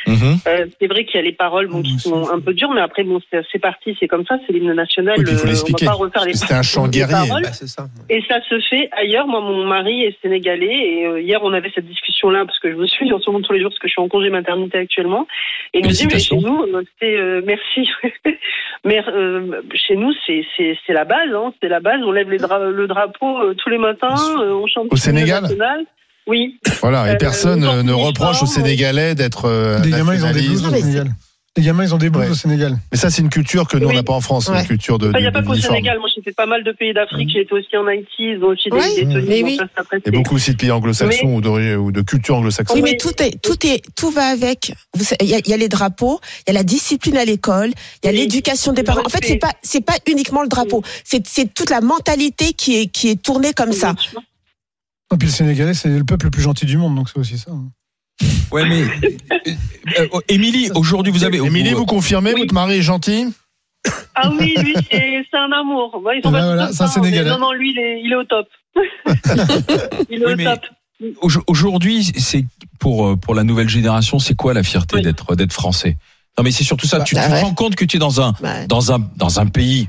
Mhm. 0.07 0.37
Euh, 0.47 0.65
c'est 0.79 0.87
vrai 0.87 1.05
qu'il 1.05 1.15
y 1.15 1.19
a 1.19 1.23
les 1.23 1.33
paroles 1.33 1.67
bon, 1.67 1.81
qui 1.81 1.97
sont 1.99 2.29
un 2.29 2.39
peu 2.39 2.53
dures, 2.53 2.71
mais 2.71 2.81
après, 2.81 3.03
bon, 3.03 3.19
c'est 3.31 3.59
parti, 3.59 3.95
c'est 3.99 4.07
comme 4.07 4.25
ça, 4.25 4.37
c'est 4.45 4.53
l'hymne 4.53 4.73
national. 4.73 5.15
il 5.19 5.27
faut 5.35 5.47
l'expliquer. 5.47 5.87
C'était 6.33 6.53
un 6.53 6.61
chant 6.61 6.87
guerrier. 6.87 7.29
Bah, 7.29 7.51
ça. 7.51 7.87
Et 8.09 8.21
ça 8.27 8.39
se 8.47 8.59
fait 8.69 8.89
ailleurs. 8.91 9.27
Moi, 9.27 9.41
mon 9.41 9.65
mari 9.65 10.03
est 10.03 10.15
sénégalais, 10.21 10.65
et 10.65 11.05
euh, 11.05 11.21
hier, 11.21 11.39
on 11.43 11.53
avait 11.53 11.71
cette 11.73 11.87
discussion-là, 11.87 12.45
parce 12.45 12.59
que 12.59 12.71
je 12.71 12.75
me 12.75 12.87
suis 12.87 13.11
en 13.11 13.19
ce 13.19 13.29
moment 13.29 13.41
tous 13.41 13.53
les 13.53 13.61
jours, 13.61 13.71
parce 13.71 13.79
que 13.79 13.87
je 13.87 13.93
suis 13.93 14.01
en 14.01 14.07
congé 14.07 14.29
maternité 14.29 14.77
actuellement. 14.77 15.27
Et 15.73 15.79
il 15.79 15.85
me 15.85 15.91
dit, 15.91 16.07
mais 16.07 16.19
chez 16.19 16.37
nous, 16.37 16.63
euh, 16.63 16.83
c'est, 17.01 17.41
merci. 17.45 17.89
mais 18.85 19.03
chez 19.73 19.95
nous, 19.95 20.13
c'est 20.25 20.93
la 20.93 21.05
base, 21.05 21.29
hein, 21.33 21.53
c'est 21.61 21.69
la 21.69 21.79
base. 21.79 22.01
On 22.05 22.11
lève 22.11 22.29
les 22.29 22.37
le 22.37 22.87
drapeau 22.87 23.53
tous 23.55 23.69
les 23.69 23.77
matins, 23.77 24.15
on 24.39 24.67
chante 24.67 24.87
au 24.91 24.95
Sénégal. 24.95 25.43
National. 25.43 25.85
Oui. 26.27 26.59
Voilà, 26.81 27.07
et 27.09 27.13
euh, 27.13 27.17
personne 27.17 27.61
ne 27.61 27.93
reproche 27.93 28.41
aux 28.41 28.47
Sénégalais 28.47 29.15
d'être. 29.15 29.45
Euh, 29.45 29.79
des 29.79 29.91
gamins, 29.91 30.15
ils 30.15 30.25
ont 30.25 30.31
des 30.31 30.41
blues 30.41 30.65
au 30.65 30.71
Sénégal. 30.71 31.15
Les 31.57 31.63
gamins, 31.63 31.85
ils 31.85 31.95
ont 31.95 31.97
des 31.97 32.09
blues 32.09 32.29
au 32.31 32.33
Sénégal. 32.33 32.77
Mais 32.91 32.97
ça, 32.97 33.09
c'est 33.09 33.21
une 33.21 33.29
culture 33.29 33.65
que 33.67 33.77
nous, 33.77 33.87
on 33.87 33.93
n'a 33.93 34.03
pas 34.03 34.13
en 34.13 34.19
France, 34.19 34.49
une 34.49 34.65
culture 34.65 34.97
de. 34.97 35.11
Il 35.15 35.21
n'y 35.21 35.27
a 35.27 35.31
pas 35.31 35.41
qu'au 35.41 35.55
Sénégal. 35.55 35.99
Moi, 35.99 36.09
j'ai 36.13 36.21
fait 36.21 36.33
pas 36.33 36.45
mal 36.45 36.63
de 36.63 36.71
pays 36.71 36.93
d'Afrique. 36.93 37.29
J'ai 37.31 37.41
été 37.41 37.53
aussi 37.53 37.77
en 37.77 37.87
Haïti. 37.87 38.07
Ils 38.19 38.43
ont 38.43 38.47
aussi 38.47 38.69
des, 38.69 39.05
des 39.05 39.43
oui. 39.43 39.57
Et 40.05 40.11
beaucoup 40.11 40.35
aussi 40.35 40.51
de 40.51 40.57
pays 40.57 40.71
anglo-saxons 40.71 41.35
ou, 41.35 41.41
de, 41.41 41.75
ou 41.77 41.91
de 41.91 42.01
culture 42.01 42.37
anglo-saxonne. 42.37 42.81
Oui, 42.81 42.83
mais 42.83 42.97
tout 42.97 43.13
est, 43.21 43.39
tout 43.41 43.65
est, 43.65 43.83
tout 43.95 44.09
va 44.09 44.25
avec. 44.25 44.73
Il 45.21 45.27
y, 45.27 45.53
a 45.53 45.57
les 45.57 45.69
drapeaux, 45.69 46.19
il 46.45 46.53
y 46.53 46.55
a 46.55 46.59
la 46.59 46.63
discipline 46.63 47.17
à 47.17 47.23
l'école, 47.23 47.71
il 48.03 48.07
y 48.07 48.09
a 48.09 48.11
l'éducation 48.11 48.73
des 48.73 48.83
parents. 48.83 49.03
En 49.05 49.09
fait, 49.09 49.23
c'est 49.23 49.37
pas, 49.37 49.51
c'est 49.61 49.85
pas 49.85 49.97
uniquement 50.07 50.41
le 50.41 50.49
drapeau. 50.49 50.81
C'est, 51.05 51.25
c'est 51.25 51.53
toute 51.53 51.69
la 51.69 51.79
mentalité 51.79 52.51
qui 52.51 52.81
est, 52.81 52.87
qui 52.87 53.09
est 53.09 53.21
tournée 53.21 53.53
comme 53.53 53.71
ça. 53.71 53.93
Et 55.13 55.17
puis 55.17 55.27
le 55.27 55.33
Sénégalais, 55.33 55.73
c'est 55.73 55.89
le 55.89 56.03
peuple 56.03 56.25
le 56.25 56.31
plus 56.31 56.41
gentil 56.41 56.65
du 56.65 56.77
monde, 56.77 56.95
donc 56.95 57.09
c'est 57.09 57.19
aussi 57.19 57.37
ça. 57.37 57.51
Hein. 57.51 57.69
Ouais, 58.51 58.67
mais 58.67 58.81
euh, 58.81 59.51
euh, 59.99 60.07
oh, 60.11 60.21
Émilie, 60.29 60.71
aujourd'hui 60.73 61.11
vous 61.11 61.23
avez. 61.23 61.37
Émilie, 61.37 61.73
vous 61.73 61.85
confirmez, 61.85 62.33
votre 62.33 62.53
mari 62.53 62.77
est 62.77 62.81
gentil? 62.81 63.27
Ah 64.15 64.31
oui, 64.31 64.55
lui, 64.57 64.75
c'est 64.89 65.37
un 65.37 65.51
amour. 65.51 66.01
ils 66.15 66.21
sont 66.23 66.31
voilà, 66.31 66.71
ça, 66.71 66.87
Sénégalais. 66.87 67.29
Non, 67.29 67.39
non, 67.39 67.51
lui, 67.51 67.71
il 67.71 67.79
est, 67.79 68.01
il 68.03 68.11
est 68.11 68.15
au 68.15 68.23
top. 68.23 68.47
il 70.09 70.23
est 70.23 70.25
au 70.25 70.35
top. 70.37 70.61
Aujourd'hui, 71.47 72.03
c'est 72.17 72.45
pour 72.79 73.07
euh, 73.07 73.15
pour 73.15 73.35
la 73.35 73.43
nouvelle 73.43 73.69
génération, 73.69 74.17
c'est 74.17 74.35
quoi 74.35 74.53
la 74.53 74.63
fierté 74.63 75.01
d'être 75.01 75.35
d'être 75.35 75.53
français? 75.53 75.97
Non, 76.37 76.43
mais 76.43 76.51
c'est 76.51 76.63
surtout 76.63 76.87
ça. 76.87 76.99
Bah, 76.99 77.03
tu, 77.03 77.15
te 77.15 77.19
rends 77.19 77.53
compte 77.53 77.75
que 77.75 77.85
tu 77.85 77.97
es 77.97 77.99
dans 77.99 78.21
un 78.21 78.33
dans 78.67 78.91
un 78.93 78.99
dans 79.17 79.39
un 79.39 79.47
pays 79.47 79.87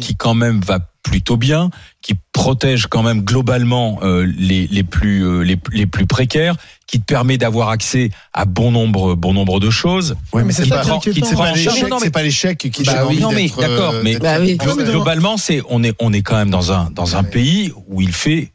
qui 0.00 0.16
quand 0.16 0.34
même 0.34 0.60
va 0.60 0.78
plutôt 1.06 1.36
bien, 1.36 1.70
qui 2.02 2.14
protège 2.32 2.88
quand 2.88 3.04
même 3.04 3.22
globalement 3.22 4.00
euh, 4.02 4.26
les, 4.36 4.66
les 4.66 4.82
plus 4.82 5.24
euh, 5.24 5.42
les, 5.42 5.56
les, 5.72 5.86
plus 5.86 6.04
précaires, 6.04 6.56
qui 6.88 6.98
te 6.98 7.04
permet 7.04 7.38
d'avoir 7.38 7.68
accès 7.68 8.10
à 8.32 8.44
bon 8.44 8.72
nombre 8.72 9.14
bon 9.14 9.32
nombre 9.32 9.60
de 9.60 9.70
choses. 9.70 10.16
Oui, 10.32 10.42
mais 10.44 10.52
c'est 10.52 10.68
pas, 10.68 10.82
c'est 10.82 12.10
pas 12.10 12.22
l'échec 12.22 12.58
qui 12.58 12.82
bah, 12.82 13.06
oui, 13.08 13.20
non, 13.20 13.30
mais 13.30 13.48
d'accord, 13.48 13.94
euh, 13.94 14.00
mais 14.02 14.18
bah 14.18 14.38
globalement 14.40 15.36
c'est 15.36 15.62
on 15.68 15.84
est 15.84 15.94
on 16.00 16.12
est 16.12 16.22
quand 16.22 16.36
même 16.36 16.50
dans 16.50 16.72
un 16.72 16.90
dans 16.90 17.14
un 17.14 17.22
pays 17.22 17.72
où 17.86 18.02
il 18.02 18.12
fait 18.12 18.52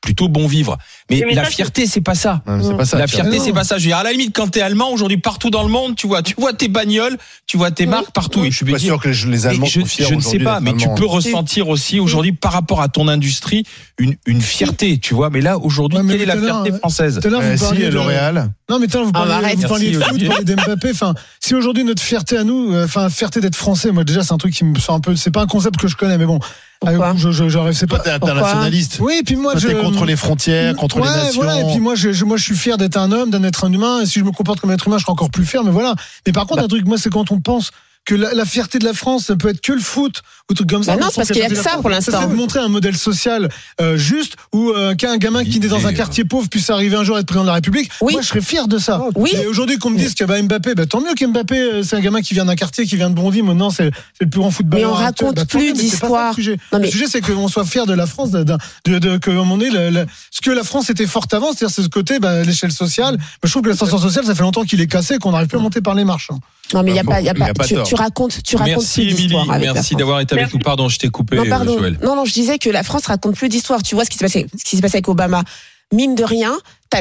plutôt 0.00 0.28
bon 0.28 0.46
vivre. 0.46 0.78
Mais, 1.10 1.34
la 1.34 1.44
fierté, 1.44 1.86
c'est 1.86 2.00
pas 2.00 2.14
ça. 2.14 2.42
pas 2.46 2.84
ça. 2.84 2.98
La 2.98 3.06
fierté, 3.06 3.38
c'est 3.38 3.52
pas 3.52 3.64
ça. 3.64 3.76
Je 3.76 3.84
veux 3.84 3.88
dire, 3.88 3.98
à 3.98 4.02
la 4.02 4.12
limite, 4.12 4.34
quand 4.34 4.48
t'es 4.48 4.62
allemand, 4.62 4.90
aujourd'hui, 4.90 5.18
partout 5.18 5.50
dans 5.50 5.62
le 5.62 5.68
monde, 5.68 5.96
tu 5.96 6.06
vois, 6.06 6.22
tu 6.22 6.34
vois 6.38 6.54
tes 6.54 6.68
bagnoles, 6.68 7.18
tu 7.46 7.58
vois 7.58 7.70
tes 7.70 7.84
marques 7.84 8.12
partout. 8.12 8.42
Et 8.44 8.50
je 8.50 8.56
suis 8.56 8.64
pas 8.64 8.78
sûr 8.78 9.00
que 9.00 9.08
les 9.08 9.46
Allemands 9.46 9.66
je, 9.66 9.80
je 9.80 10.14
ne 10.14 10.20
sais 10.20 10.38
pas, 10.38 10.60
mais 10.60 10.74
tu 10.74 10.88
peux 10.96 11.06
ressentir 11.06 11.68
aussi 11.68 12.00
aujourd'hui, 12.00 12.32
par 12.32 12.52
rapport 12.52 12.80
à 12.80 12.88
ton 12.88 13.08
industrie, 13.08 13.64
une, 13.98 14.16
une 14.26 14.40
fierté, 14.40 14.98
tu 14.98 15.14
vois. 15.14 15.30
Mais 15.30 15.40
là, 15.40 15.58
aujourd'hui, 15.58 15.98
quelle 16.08 16.22
est 16.22 16.26
la 16.26 16.38
fierté 16.38 16.72
française 16.72 17.20
euh, 17.24 17.56
Si, 17.56 17.90
L'Oréal. 17.90 18.50
Non, 18.70 18.78
mais 18.78 18.86
vous 18.86 19.10
ah, 19.12 19.26
parlez, 19.26 19.54
vous 19.56 19.68
parliez 19.68 19.90
de 19.90 20.00
foot, 20.00 20.22
vous 20.22 20.44
d'Mbappé. 20.44 20.90
Enfin, 20.90 21.14
si 21.38 21.54
aujourd'hui 21.54 21.84
notre 21.84 22.02
fierté 22.02 22.38
à 22.38 22.44
nous, 22.44 22.72
euh, 22.72 22.86
enfin, 22.86 23.10
fierté 23.10 23.40
d'être 23.40 23.56
français, 23.56 23.92
moi 23.92 24.04
déjà, 24.04 24.22
c'est 24.22 24.32
un 24.32 24.38
truc 24.38 24.54
qui 24.54 24.64
me 24.64 24.78
sent 24.78 24.92
un 24.92 25.00
peu. 25.00 25.14
C'est 25.16 25.30
pas 25.30 25.42
un 25.42 25.46
concept 25.46 25.78
que 25.78 25.86
je 25.86 25.96
connais, 25.96 26.16
mais 26.16 26.24
bon. 26.24 26.40
Pourquoi 26.80 27.14
je, 27.16 27.30
je, 27.30 27.48
je, 27.48 27.86
pas. 27.86 27.98
T'es 27.98 28.10
internationaliste. 28.10 28.98
Oui, 29.00 29.18
et 29.20 29.22
puis 29.22 29.36
moi, 29.36 29.54
je. 29.56 29.68
contre 29.68 30.04
les 30.04 30.16
frontières, 30.16 30.74
contre 30.76 30.93
les 31.00 31.10
nations. 31.10 31.42
Voilà, 31.42 31.60
et 31.60 31.64
puis 31.70 31.80
moi, 31.80 31.94
je, 31.94 32.24
moi, 32.24 32.36
je 32.36 32.44
suis 32.44 32.56
fier 32.56 32.76
d'être 32.76 32.96
un 32.96 33.12
homme, 33.12 33.30
d'être 33.30 33.64
un 33.64 33.72
humain. 33.72 34.00
Et 34.00 34.06
si 34.06 34.18
je 34.18 34.24
me 34.24 34.32
comporte 34.32 34.60
comme 34.60 34.70
un 34.70 34.74
être 34.74 34.86
humain, 34.86 34.98
je 34.98 35.02
serai 35.02 35.12
encore 35.12 35.30
plus 35.30 35.46
fier. 35.46 35.64
Mais 35.64 35.70
voilà. 35.70 35.94
Mais 36.26 36.32
par 36.32 36.46
contre, 36.46 36.60
bah. 36.60 36.64
un 36.64 36.68
truc, 36.68 36.86
moi, 36.86 36.98
c'est 36.98 37.10
quand 37.10 37.30
on 37.30 37.40
pense 37.40 37.70
que 38.04 38.14
la, 38.14 38.44
fierté 38.44 38.78
de 38.78 38.84
la 38.84 38.92
France, 38.92 39.26
ça 39.26 39.36
peut 39.36 39.48
être 39.48 39.60
que 39.60 39.72
le 39.72 39.80
foot 39.80 40.22
ou 40.50 40.54
tout 40.54 40.66
comme 40.66 40.82
ça. 40.82 40.96
Bah 40.96 41.02
non, 41.04 41.08
parce 41.14 41.28
qu'il 41.28 41.38
y 41.38 41.42
a 41.42 41.48
que 41.48 41.54
ça 41.54 41.78
pour 41.80 41.88
l'instant. 41.88 42.20
C'est 42.20 42.28
de 42.28 42.34
montrer 42.34 42.60
un 42.60 42.68
modèle 42.68 42.96
social 42.96 43.48
euh, 43.80 43.96
juste 43.96 44.36
où 44.52 44.70
euh, 44.70 44.94
qu'un 44.94 45.16
gamin 45.16 45.42
qui 45.42 45.56
est 45.56 45.68
dans 45.68 45.86
un 45.86 45.92
quartier 45.94 46.24
pauvre 46.24 46.48
puisse 46.50 46.68
arriver 46.68 46.96
un 46.96 47.04
jour 47.04 47.16
à 47.16 47.20
être 47.20 47.26
président 47.26 47.44
de 47.44 47.48
la 47.48 47.54
République. 47.54 47.90
Oui. 48.02 48.12
Moi, 48.12 48.22
je 48.22 48.28
serais 48.28 48.42
fier 48.42 48.68
de 48.68 48.76
ça. 48.76 49.02
Oui. 49.16 49.30
Et 49.32 49.46
aujourd'hui, 49.46 49.78
qu'on 49.78 49.88
me 49.90 49.98
dise 49.98 50.14
que 50.14 50.24
bah, 50.24 50.40
Mbappé, 50.42 50.74
bah, 50.74 50.84
tant 50.84 51.00
mieux 51.00 51.14
qu'Mbappé, 51.14 51.58
euh, 51.58 51.82
c'est 51.82 51.96
un 51.96 52.00
gamin 52.00 52.20
qui 52.20 52.34
vient 52.34 52.44
d'un 52.44 52.56
quartier, 52.56 52.84
qui 52.84 52.96
vient 52.96 53.08
de 53.08 53.14
Bondy. 53.14 53.40
Maintenant, 53.40 53.70
c'est 53.70 53.90
le 54.20 54.28
plus 54.28 54.40
grand 54.40 54.50
footballeur. 54.50 54.90
Mais 54.90 54.94
on 54.94 54.96
raconte 55.02 55.36
bah, 55.36 55.46
plus 55.46 55.72
d'histoire. 55.72 56.34
Le, 56.36 56.78
le 56.78 56.90
sujet, 56.90 57.06
c'est 57.08 57.22
qu'on 57.22 57.48
soit 57.48 57.64
fier 57.64 57.86
de 57.86 57.94
la 57.94 58.06
France, 58.06 58.30
de, 58.30 58.44
de, 58.44 58.98
de 58.98 59.16
que 59.16 59.30
on 59.30 59.60
est 59.60 59.70
le, 59.70 60.04
ce 60.30 60.42
que 60.42 60.50
la 60.50 60.62
France 60.62 60.90
était 60.90 61.06
forte 61.06 61.32
avant, 61.32 61.52
c'est-à-dire 61.52 61.74
ce 61.74 61.88
côté, 61.88 62.18
bah, 62.18 62.42
l'échelle 62.42 62.72
sociale. 62.72 63.16
je 63.42 63.50
trouve 63.50 63.62
que 63.62 63.70
l'ascenseur 63.70 63.98
social, 64.00 64.24
ça 64.26 64.34
fait 64.34 64.42
longtemps 64.42 64.64
qu'il 64.64 64.80
est 64.82 64.86
cassé, 64.88 65.18
qu'on 65.18 65.32
n'arrive 65.32 65.48
plus 65.48 65.58
à 65.58 65.62
monter 65.62 65.80
par 65.80 65.94
les 65.94 66.04
marches. 66.04 66.28
Hein. 66.30 66.38
Non, 66.72 66.82
mais 66.82 66.92
il 66.92 66.96
y 66.96 66.98
a 66.98 67.04
pas, 67.04 67.20
y 67.20 67.28
a 67.28 67.34
pas. 67.34 67.52
Tu, 67.52 67.76
tu 67.84 67.94
racontes, 67.94 68.42
tu 68.42 68.56
racontes 68.56 68.76
merci 68.76 69.02
Émilie, 69.02 69.36
merci 69.60 69.94
d'avoir 69.96 70.20
été 70.20 70.33
avec 70.34 70.52
nous. 70.52 70.60
Pardon, 70.60 70.88
je 70.88 70.98
t'ai 70.98 71.08
coupé. 71.08 71.36
Non, 71.36 71.46
pardon. 71.46 71.80
Non, 72.02 72.16
non, 72.16 72.24
je 72.24 72.32
disais 72.32 72.58
que 72.58 72.70
la 72.70 72.82
France 72.82 73.06
raconte 73.06 73.36
plus 73.36 73.48
d'histoire. 73.48 73.82
Tu 73.82 73.94
vois 73.94 74.04
ce 74.04 74.10
qui 74.10 74.18
s'est 74.18 74.24
passé, 74.24 74.46
ce 74.56 74.64
qui 74.64 74.76
s'est 74.76 74.82
passé 74.82 74.96
avec 74.96 75.08
Obama. 75.08 75.42
Mine 75.92 76.14
de 76.14 76.24
rien, 76.24 76.56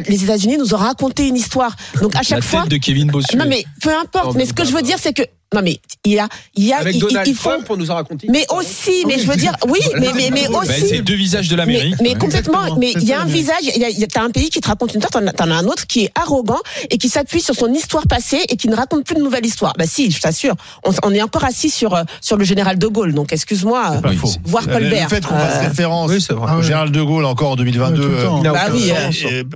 les 0.07 0.23
États-Unis 0.23 0.57
nous 0.57 0.73
ont 0.73 0.77
raconté 0.77 1.27
une 1.27 1.35
histoire. 1.35 1.75
Donc 2.01 2.15
à 2.15 2.21
chaque 2.21 2.39
la 2.39 2.41
fois. 2.41 2.61
Tête 2.63 2.71
de 2.71 2.77
Kevin 2.77 3.09
Bossuet. 3.09 3.37
Non, 3.37 3.45
mais 3.47 3.65
peu 3.81 3.95
importe. 3.95 4.35
mais 4.35 4.45
ce 4.45 4.53
que 4.53 4.65
je 4.65 4.71
veux 4.71 4.81
dire, 4.81 4.97
c'est 4.99 5.13
que 5.13 5.23
non 5.53 5.61
mais 5.63 5.79
il 6.05 6.13
y 6.13 6.19
a 6.19 6.27
il 6.55 6.65
y 6.65 6.73
a 6.73 6.77
Avec 6.77 6.95
il, 6.95 7.01
Donald 7.01 7.27
il 7.27 7.35
faut 7.35 7.49
Trump, 7.49 7.65
on 7.69 7.77
nous 7.77 7.91
a 7.91 7.95
raconté. 7.95 8.27
Mais 8.29 8.45
aussi, 8.49 9.05
mais 9.07 9.19
je 9.19 9.27
veux 9.27 9.35
dire, 9.35 9.53
oui, 9.67 9.79
mais 9.99 10.09
mais 10.15 10.29
mais 10.31 10.47
aussi. 10.47 10.67
Ben, 10.67 10.85
c'est 10.87 11.01
deux 11.01 11.15
visages 11.15 11.47
de 11.47 11.55
l'Amérique. 11.55 11.95
Mais, 12.01 12.09
mais 12.09 12.15
complètement. 12.15 12.75
Mais 12.77 12.91
il 12.93 13.03
y 13.03 13.13
a 13.13 13.21
un 13.21 13.25
visage. 13.25 13.63
Il 13.63 13.81
y 13.81 14.03
a, 14.03 14.07
t'as 14.07 14.23
un 14.23 14.29
pays 14.29 14.49
qui 14.49 14.61
te 14.61 14.67
raconte 14.67 14.93
une 14.93 15.01
histoire, 15.01 15.23
t'en 15.35 15.49
as 15.49 15.55
un 15.55 15.65
autre 15.65 15.87
qui 15.87 16.05
est 16.05 16.11
arrogant 16.15 16.59
et 16.89 16.97
qui 16.97 17.09
s'appuie 17.09 17.41
sur 17.41 17.55
son 17.55 17.71
histoire 17.73 18.07
passée 18.07 18.43
et 18.49 18.57
qui 18.57 18.67
ne 18.67 18.75
raconte 18.75 19.05
plus 19.05 19.15
de 19.15 19.21
nouvelle 19.21 19.45
histoire. 19.45 19.73
Bah 19.77 19.85
si, 19.87 20.11
je 20.11 20.19
t'assure. 20.19 20.55
On, 20.83 20.91
on, 21.03 21.13
est 21.13 21.21
encore 21.21 21.43
assis 21.43 21.69
sur 21.69 21.95
euh, 21.95 22.03
sur 22.21 22.37
le 22.37 22.43
général 22.43 22.77
de 22.77 22.87
Gaulle. 22.87 23.13
Donc 23.13 23.33
excuse-moi, 23.33 24.01
euh, 24.05 24.15
voir 24.43 24.67
Colbert. 24.67 25.07
Le 25.09 25.15
fait 25.15 25.25
qu'on 25.25 25.35
fasse 25.35 25.57
euh, 25.57 25.67
référence 25.67 26.11
au 26.11 26.61
général 26.61 26.91
de 26.91 27.01
Gaulle 27.01 27.25
encore 27.25 27.51
en 27.51 27.55
2022. 27.55 28.09
Bah 28.43 28.67
oui. 28.73 28.91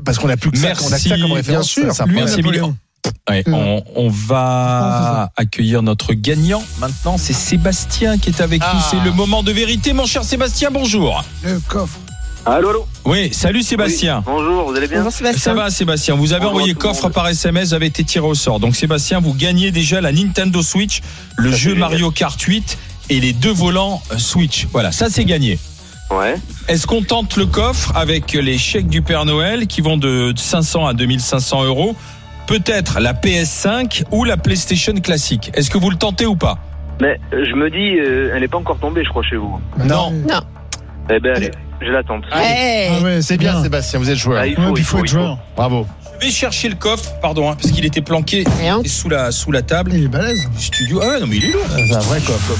Parce 0.05 0.17
qu'on 0.17 0.29
a 0.29 0.37
plus 0.37 0.51
que 0.51 0.57
ça, 0.57 0.73
qu'on 0.73 0.91
a 0.91 0.97
ça 0.97 1.17
comme 1.17 1.31
référence. 1.31 1.79
Merci 3.29 3.49
on, 3.95 4.09
va 4.09 5.31
accueillir 5.37 5.83
notre 5.83 6.13
gagnant 6.13 6.63
maintenant. 6.79 7.17
C'est 7.17 7.33
Sébastien 7.33 8.17
qui 8.17 8.29
est 8.29 8.41
avec 8.41 8.61
nous. 8.61 8.79
C'est 8.89 9.03
le 9.03 9.11
ah. 9.11 9.15
moment 9.15 9.43
de 9.43 9.51
vérité, 9.51 9.93
mon 9.93 10.05
cher 10.05 10.23
Sébastien. 10.23 10.69
Bonjour. 10.71 11.23
Le 11.43 11.59
coffre. 11.67 11.99
Allô, 12.45 12.69
allô 12.69 12.87
Oui, 13.03 13.33
salut 13.33 13.61
Sébastien. 13.61 14.23
bonjour, 14.25 14.69
vous 14.69 14.75
allez 14.77 14.87
bien 14.87 15.05
Ça 15.11 15.53
va 15.53 15.69
Sébastien, 15.69 16.15
vous 16.15 16.31
avez 16.31 16.45
envoyé 16.45 16.75
coffre 16.75 17.09
par 17.09 17.27
SMS, 17.27 17.69
vous 17.69 17.73
avez 17.73 17.87
été 17.87 18.05
tiré 18.05 18.25
au 18.25 18.35
sort. 18.35 18.61
Donc 18.61 18.77
Sébastien, 18.77 19.19
vous 19.19 19.33
gagnez 19.33 19.71
déjà 19.71 19.99
la 19.99 20.13
Nintendo 20.13 20.61
Switch, 20.61 21.01
le 21.35 21.51
jeu 21.51 21.75
Mario 21.75 22.09
Kart 22.09 22.39
8 22.39 22.77
et 23.09 23.19
les 23.19 23.33
deux 23.33 23.51
volants 23.51 24.01
Switch. 24.17 24.67
Voilà, 24.71 24.93
ça 24.93 25.09
c'est 25.09 25.25
gagné. 25.25 25.59
Ouais. 26.09 26.35
Est-ce 26.69 26.87
qu'on 26.87 27.01
tente 27.01 27.35
le 27.35 27.47
coffre 27.47 27.91
avec 27.97 28.31
les 28.31 28.57
chèques 28.57 28.87
du 28.87 29.01
Père 29.01 29.25
Noël 29.25 29.67
qui 29.67 29.81
vont 29.81 29.97
de 29.97 30.33
500 30.33 30.85
à 30.85 30.93
2500 30.93 31.65
euros 31.65 31.97
peut-être 32.47 32.99
la 32.99 33.13
PS5 33.13 34.05
ou 34.11 34.23
la 34.23 34.37
PlayStation 34.37 34.93
classique. 34.93 35.51
Est-ce 35.53 35.69
que 35.69 35.77
vous 35.77 35.89
le 35.89 35.97
tentez 35.97 36.25
ou 36.25 36.35
pas? 36.35 36.57
Mais 36.99 37.19
euh, 37.33 37.45
je 37.47 37.53
me 37.55 37.69
dis, 37.69 37.99
euh, 37.99 38.31
elle 38.33 38.41
n'est 38.41 38.47
pas 38.47 38.57
encore 38.57 38.79
tombée, 38.79 39.03
je 39.03 39.09
crois, 39.09 39.23
chez 39.23 39.35
vous. 39.35 39.59
Non. 39.85 40.11
Non. 40.11 40.39
Eh 41.09 41.19
ben 41.19 41.35
allez, 41.35 41.51
je 41.79 41.91
l'attends. 41.91 42.19
Ah 42.31 42.39
ouais, 43.03 43.19
c'est 43.21 43.37
bien, 43.37 43.61
Sébastien, 43.61 43.99
vous 43.99 44.09
êtes 44.09 44.17
joueur. 44.17 44.39
Ah, 44.41 44.47
il 44.47 44.55
faut, 44.55 44.75
il 44.75 44.83
faut, 44.83 45.05
joueur. 45.05 45.37
Bravo. 45.55 45.85
Je 46.19 46.25
vais 46.25 46.31
chercher 46.31 46.69
le 46.69 46.75
coffre, 46.75 47.13
pardon, 47.21 47.49
hein, 47.51 47.55
parce 47.61 47.71
qu'il 47.71 47.85
était 47.85 48.01
planqué 48.01 48.43
sous 48.85 49.07
la, 49.07 49.31
sous 49.31 49.51
la 49.51 49.61
table. 49.61 49.91
Il 49.93 50.05
est 50.05 50.07
balèze. 50.07 50.49
studio. 50.57 50.99
Ah 51.03 51.09
ouais, 51.09 51.19
non, 51.19 51.27
mais 51.27 51.37
il 51.37 51.45
est 51.45 51.51
lourd. 51.51 51.65
C'est 51.69 51.95
un 51.95 51.99
vrai 51.99 52.19
coffre. 52.19 52.57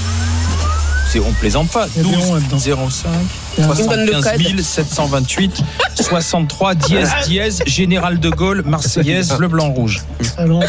C'est, 1.08 1.20
on 1.20 1.32
plaisante 1.32 1.70
pas. 1.70 1.86
12 1.96 2.42
05 2.58 3.08
75 3.56 4.60
728 4.62 5.62
63 5.94 6.74
dièse 6.74 7.10
dièse 7.26 7.62
Général 7.66 8.20
de 8.20 8.28
Gaulle 8.28 8.62
Marseillaise 8.66 9.32
bleu 9.38 9.48
blanc 9.48 9.70
rouge. 9.70 10.02
Alors, 10.36 10.62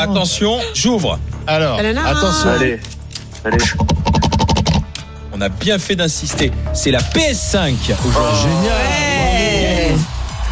attention, 0.00 0.58
j'ouvre. 0.74 1.18
Alors, 1.46 1.78
attention. 1.78 2.50
Allez, 2.50 2.80
allez. 3.44 3.58
On 5.32 5.40
a 5.40 5.48
bien 5.48 5.78
fait 5.78 5.96
d'insister. 5.96 6.50
C'est 6.72 6.90
la 6.90 7.00
PS5 7.00 7.74
aujourd'hui. 8.06 8.42
Génial. 8.42 8.72
Ouais. 8.72 9.94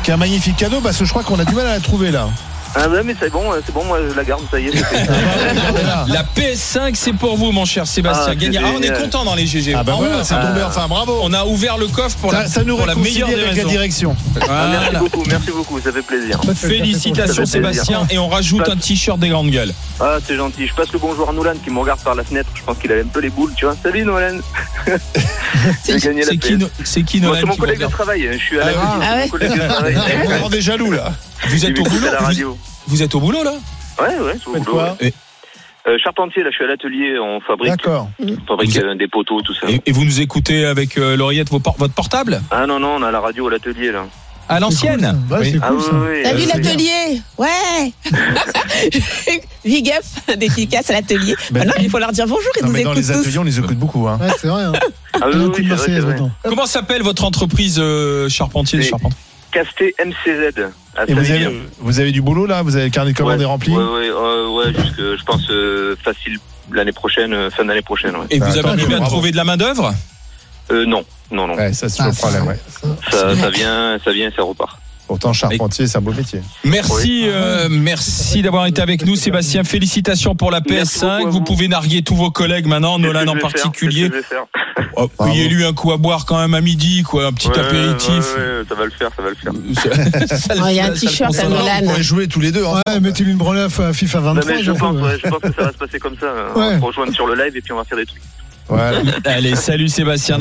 Quel 0.05 0.17
magnifique 0.17 0.57
cadeau 0.57 0.81
parce 0.81 0.99
que 0.99 1.05
je 1.05 1.11
crois 1.11 1.23
qu'on 1.23 1.39
a 1.39 1.45
du 1.45 1.55
mal 1.55 1.67
à 1.67 1.75
la 1.75 1.81
trouver 1.81 2.11
là. 2.11 2.29
Ah 2.75 2.89
ouais, 2.89 3.03
mais 3.05 3.15
c'est 3.21 3.31
bon, 3.31 3.53
c'est 3.67 3.73
bon, 3.75 3.85
moi 3.85 3.99
je 4.09 4.15
la 4.17 4.25
garde, 4.25 4.43
ça 4.51 4.59
y 4.59 4.69
est. 4.69 4.73
La 6.09 6.23
PS5, 6.37 6.93
c'est 6.95 7.13
pour 7.13 7.37
vous, 7.37 7.53
mon 7.53 7.67
cher 7.67 7.87
Sébastien 7.87 8.29
Ah, 8.33 8.35
Gagnard. 8.35 8.65
Ah, 8.67 8.73
on 8.79 8.83
est 8.83 8.93
content 8.93 9.25
dans 9.25 9.35
les 9.35 9.47
GG. 9.47 9.75
Ah 9.75 9.79
bah 9.85 9.93
Bravo. 9.93 10.05
voilà, 10.09 10.25
c'est 10.25 10.35
tombé 10.35 10.63
enfin, 10.67 10.89
bravo. 10.89 11.19
On 11.23 11.33
a 11.35 11.45
ouvert 11.45 11.77
le 11.77 11.87
coffre 11.89 12.17
pour 12.19 12.31
Ça, 12.33 12.43
la, 12.43 12.49
ça 12.49 12.65
nous 12.65 12.77
pour 12.77 12.87
la 12.87 12.95
réconcilie 12.95 13.23
meilleure 13.25 13.29
des 13.39 13.45
avec 13.45 13.57
la 13.63 13.65
direction. 13.71 14.17
Ah, 14.41 14.69
merci 14.71 14.85
Voilà. 14.85 14.99
beaucoup, 15.01 15.23
merci 15.29 15.51
beaucoup, 15.51 15.81
ça 15.81 15.93
fait 15.93 16.03
plaisir. 16.03 16.41
Félicitations. 16.57 17.45
Sébastien 17.45 18.07
et 18.11 18.19
on 18.19 18.29
rajoute 18.29 18.67
un 18.69 18.77
t-shirt 18.77 19.19
des 19.19 19.29
grandes 19.29 19.51
gueules. 19.51 19.73
Ah, 20.01 20.17
c'est 20.27 20.37
gentil. 20.37 20.67
Je 20.67 20.75
passe 20.75 20.91
le 20.93 20.99
bonjour 20.99 21.29
à 21.29 21.33
Nolan 21.35 21.55
qui 21.63 21.71
me 21.71 21.79
regarde 21.79 22.01
par 22.01 22.15
la 22.15 22.25
fenêtre. 22.25 22.49
Je 22.55 22.63
pense 22.63 22.79
qu'il 22.79 22.91
avait 22.91 23.03
un 23.03 23.07
peu 23.07 23.21
les 23.21 23.31
boules, 23.31 23.53
tu 23.55 23.67
vois. 23.67 23.77
Salut 23.83 24.05
Nolan. 24.05 24.39
J'ai 25.87 25.99
gagné 25.99 26.23
la 26.23 26.27
C'est 26.29 27.03
qui, 27.03 27.19
qui 27.19 27.21
Moi, 27.21 27.29
Nolan 27.29 27.41
c'est 27.41 27.47
mon 27.47 27.57
collègue 27.57 27.81
de 27.81 27.87
travail. 27.87 28.29
Je 28.33 28.39
suis 28.39 28.59
à 28.59 28.65
la 28.65 28.73
Ah, 28.77 28.99
ah 29.03 29.15
ouais. 29.17 29.23
mon 29.25 29.29
collègue 29.29 29.53
de 29.55 29.69
travail. 29.69 29.95
Vous 30.25 30.31
me 30.31 30.39
rendez 30.39 30.61
jaloux 30.63 30.91
là. 30.93 31.13
Vous 31.49 31.65
êtes 31.67 31.79
au 31.79 31.83
boulot 31.85 32.07
à 32.09 32.13
la 32.13 32.19
vous, 32.19 32.25
radio. 32.27 32.59
vous 32.87 33.03
êtes 33.03 33.15
au 33.15 33.21
boulot 33.21 33.43
là? 33.43 33.53
Ouais, 34.01 34.07
ouais, 34.21 34.33
c'est 34.39 34.49
au 34.49 34.53
boulot. 34.53 34.65
quoi 34.65 34.97
ouais. 35.01 35.13
Euh, 35.89 35.99
charpentier, 36.03 36.43
là, 36.45 36.51
je 36.51 36.55
suis 36.55 36.65
à 36.65 36.69
l'atelier. 36.69 37.19
On 37.19 37.41
fabrique, 37.41 37.73
on 37.89 38.07
fabrique 38.47 38.71
Vous 38.71 38.79
êtes- 38.79 38.85
euh, 38.85 38.95
des 38.95 39.09
poteaux, 39.09 39.41
tout 39.43 39.53
ça. 39.55 39.67
et, 39.69 39.81
et 39.85 39.91
vous 39.93 40.05
nous 40.05 40.21
écoutez 40.21 40.65
avec 40.65 40.97
euh, 40.97 41.17
l'oreillette 41.17 41.51
vos 41.51 41.59
por- 41.59 41.75
votre 41.77 41.93
portable? 41.95 42.41
Ah 42.53 42.67
non, 42.67 42.79
non, 42.79 42.97
on 42.99 43.03
a 43.03 43.11
la 43.11 43.19
radio 43.21 43.49
à 43.49 43.51
l'atelier, 43.51 43.91
là. 43.91 44.05
À 44.49 44.61
l'ancienne 44.61 45.19
Ouais, 45.31 45.39
Oui. 45.41 45.51
c'est 45.53 45.59
Ah 45.63 45.69
cool 45.69 45.79
oui, 45.79 46.09
oui, 46.17 46.23
T'as 46.25 46.35
vu 46.35 46.47
l'atelier? 46.47 47.23
Ouais 47.39 47.93
Big 49.65 49.91
up, 49.91 50.37
dédicace 50.39 50.91
à 50.91 50.95
l'atelier. 50.95 51.35
Ben- 51.51 51.61
Maintenant, 51.65 51.83
il 51.83 51.91
faut 51.91 51.99
leur 51.99 52.13
dire 52.13 52.27
bonjour, 52.27 52.51
ils 52.57 52.63
Non, 52.63 52.69
nous 52.69 52.73
mais 52.75 52.83
dans 52.85 52.93
les 52.93 53.03
tous. 53.03 53.11
ateliers, 53.11 53.39
on 53.39 53.45
les 53.45 53.59
écoute 53.59 53.77
beaucoup. 53.79 54.07
Hein. 54.09 54.19
Ouais, 54.21 54.29
c'est 54.41 54.49
vrai. 54.49 54.63
Hein. 54.65 54.73
Ah 55.15 55.27
oui, 55.33 55.51
oui, 55.59 55.67
vrai, 55.69 56.01
vrai. 56.01 56.17
Comment 56.45 56.67
s'appelle 56.67 57.03
votre 57.03 57.25
entreprise 57.25 57.77
euh, 57.81 58.29
charpentier 58.29 58.79
de 58.79 58.85
Et- 58.85 58.89
charpente 58.89 59.13
Casté 59.53 59.95
MCZ. 60.05 60.65
À 60.97 61.05
Et 61.07 61.15
vous 61.15 61.31
avez, 61.31 61.63
vous 61.79 62.01
avez 62.01 62.11
du 62.13 62.21
boulot 62.23 62.47
là? 62.47 62.63
Vous 62.63 62.75
avez 62.77 62.87
le 62.87 62.91
carnet 62.91 63.13
de 63.13 63.17
commandes 63.17 63.37
Ouais, 63.39 63.43
est 63.43 63.47
rempli? 63.47 63.71
Ouais, 63.73 63.79
ouais, 63.83 64.11
euh, 64.11 64.49
ouais, 64.49 64.73
jusque, 64.75 64.97
je 64.99 65.25
pense, 65.25 65.49
euh, 65.51 65.95
facile 66.03 66.39
l'année 66.73 66.93
prochaine, 66.93 67.33
euh, 67.33 67.51
fin 67.51 67.65
d'année 67.65 67.83
prochaine, 67.83 68.17
ouais. 68.17 68.27
Et 68.31 68.39
vous 68.39 68.45
Bah, 68.47 68.51
avez 68.51 68.69
arrivé 68.69 68.95
à 68.95 68.99
bravo. 68.99 69.13
trouver 69.13 69.31
de 69.31 69.37
la 69.37 69.45
main 69.45 69.57
d'œuvre 69.57 69.95
Euh, 70.71 70.87
non, 70.87 71.05
non, 71.31 71.47
non. 71.49 71.55
Ouais, 71.55 71.73
ça 71.73 71.89
c'est 71.89 72.03
Ah, 72.03 72.09
le 72.09 72.15
problème. 72.15 72.47
Ouais. 72.47 72.59
Ça, 73.11 73.37
ça 73.37 73.51
vient, 73.51 73.99
ça 74.05 74.13
vient, 74.13 74.31
ça 74.35 74.43
repart. 74.43 74.79
Pourtant, 75.13 75.35
charpentier, 75.35 75.87
c'est 75.87 75.99
un 75.99 76.01
beau 76.01 76.15
métier. 76.15 76.41
Merci, 76.65 77.25
euh, 77.27 77.69
merci 77.71 78.41
d'avoir 78.41 78.65
été 78.65 78.81
avec 78.81 79.05
nous, 79.05 79.15
Sébastien. 79.15 79.63
Félicitations 79.63 80.35
pour 80.35 80.51
la 80.51 80.61
Merci 80.67 81.01
beaucoup 81.01 81.07
à 81.13 81.19
PS5. 81.19 81.25
Vous 81.27 81.31
vous. 81.33 81.41
pouvez 81.43 81.69
narguer 81.69 82.01
tous 82.01 82.15
vos 82.15 82.31
collègues 82.31 82.65
maintenant, 82.67 82.99
Nolan 82.99 83.27
en 83.27 83.37
particulier. 83.37 84.11
Oh. 84.97 85.09
Payez-lui 85.23 85.67
un 85.67 85.75
coup 85.75 85.93
à 85.93 85.99
boire 85.99 86.25
quand 86.25 86.39
même 86.41 86.55
à 86.55 86.63
midi, 86.63 87.03
quoi, 87.03 87.27
un 87.27 87.33
petit 87.35 87.49
Ouais, 87.49 87.59
apéritif. 87.59 88.09
ouais, 88.09 88.41
ouais, 88.41 88.63
ça 88.67 88.75
va 88.75 88.85
le 88.87 88.91
faire, 88.91 89.11
ça 89.15 89.23
va 89.23 89.29
le 89.29 89.35
faire. 89.35 89.53
Oh, 90.63 90.67
il 90.71 90.77
y 90.77 90.81
a 90.81 90.87
un 90.87 90.91
t-shirt 90.93 91.35
à. 91.39 91.45
Nolan. 91.47 91.65
On 91.83 91.87
pourrait 91.89 92.03
jouer 92.03 92.27
tous 92.27 92.41
les 92.41 92.51
deux. 92.53 92.65
hein. 92.65 92.81
Ouais, 92.89 92.99
mettez-lui 93.01 93.33
une 93.33 93.37
branlée 93.39 93.61
à 93.61 93.93
FIFA 93.93 94.21
Non, 94.21 94.33
23. 94.33 94.55
mais 94.55 94.63
je 94.63 94.73
pense, 94.73 94.97
je 95.23 95.29
pense 95.29 95.41
que 95.41 95.53
ça 95.55 95.63
va 95.65 95.73
se 95.73 95.77
passer 95.77 95.99
comme 95.99 96.17
ça. 96.19 96.33
On 96.55 96.59
va 96.59 96.79
se 96.79 96.85
rejoindre 96.85 97.13
sur 97.13 97.27
le 97.27 97.35
live 97.35 97.55
et 97.55 97.61
puis 97.61 97.73
on 97.73 97.77
va 97.77 97.85
faire 97.85 97.99
des 97.99 98.07
trucs. 98.07 98.23
Allez, 99.27 99.55
salut 99.57 99.89
Sébastien. 99.89 100.31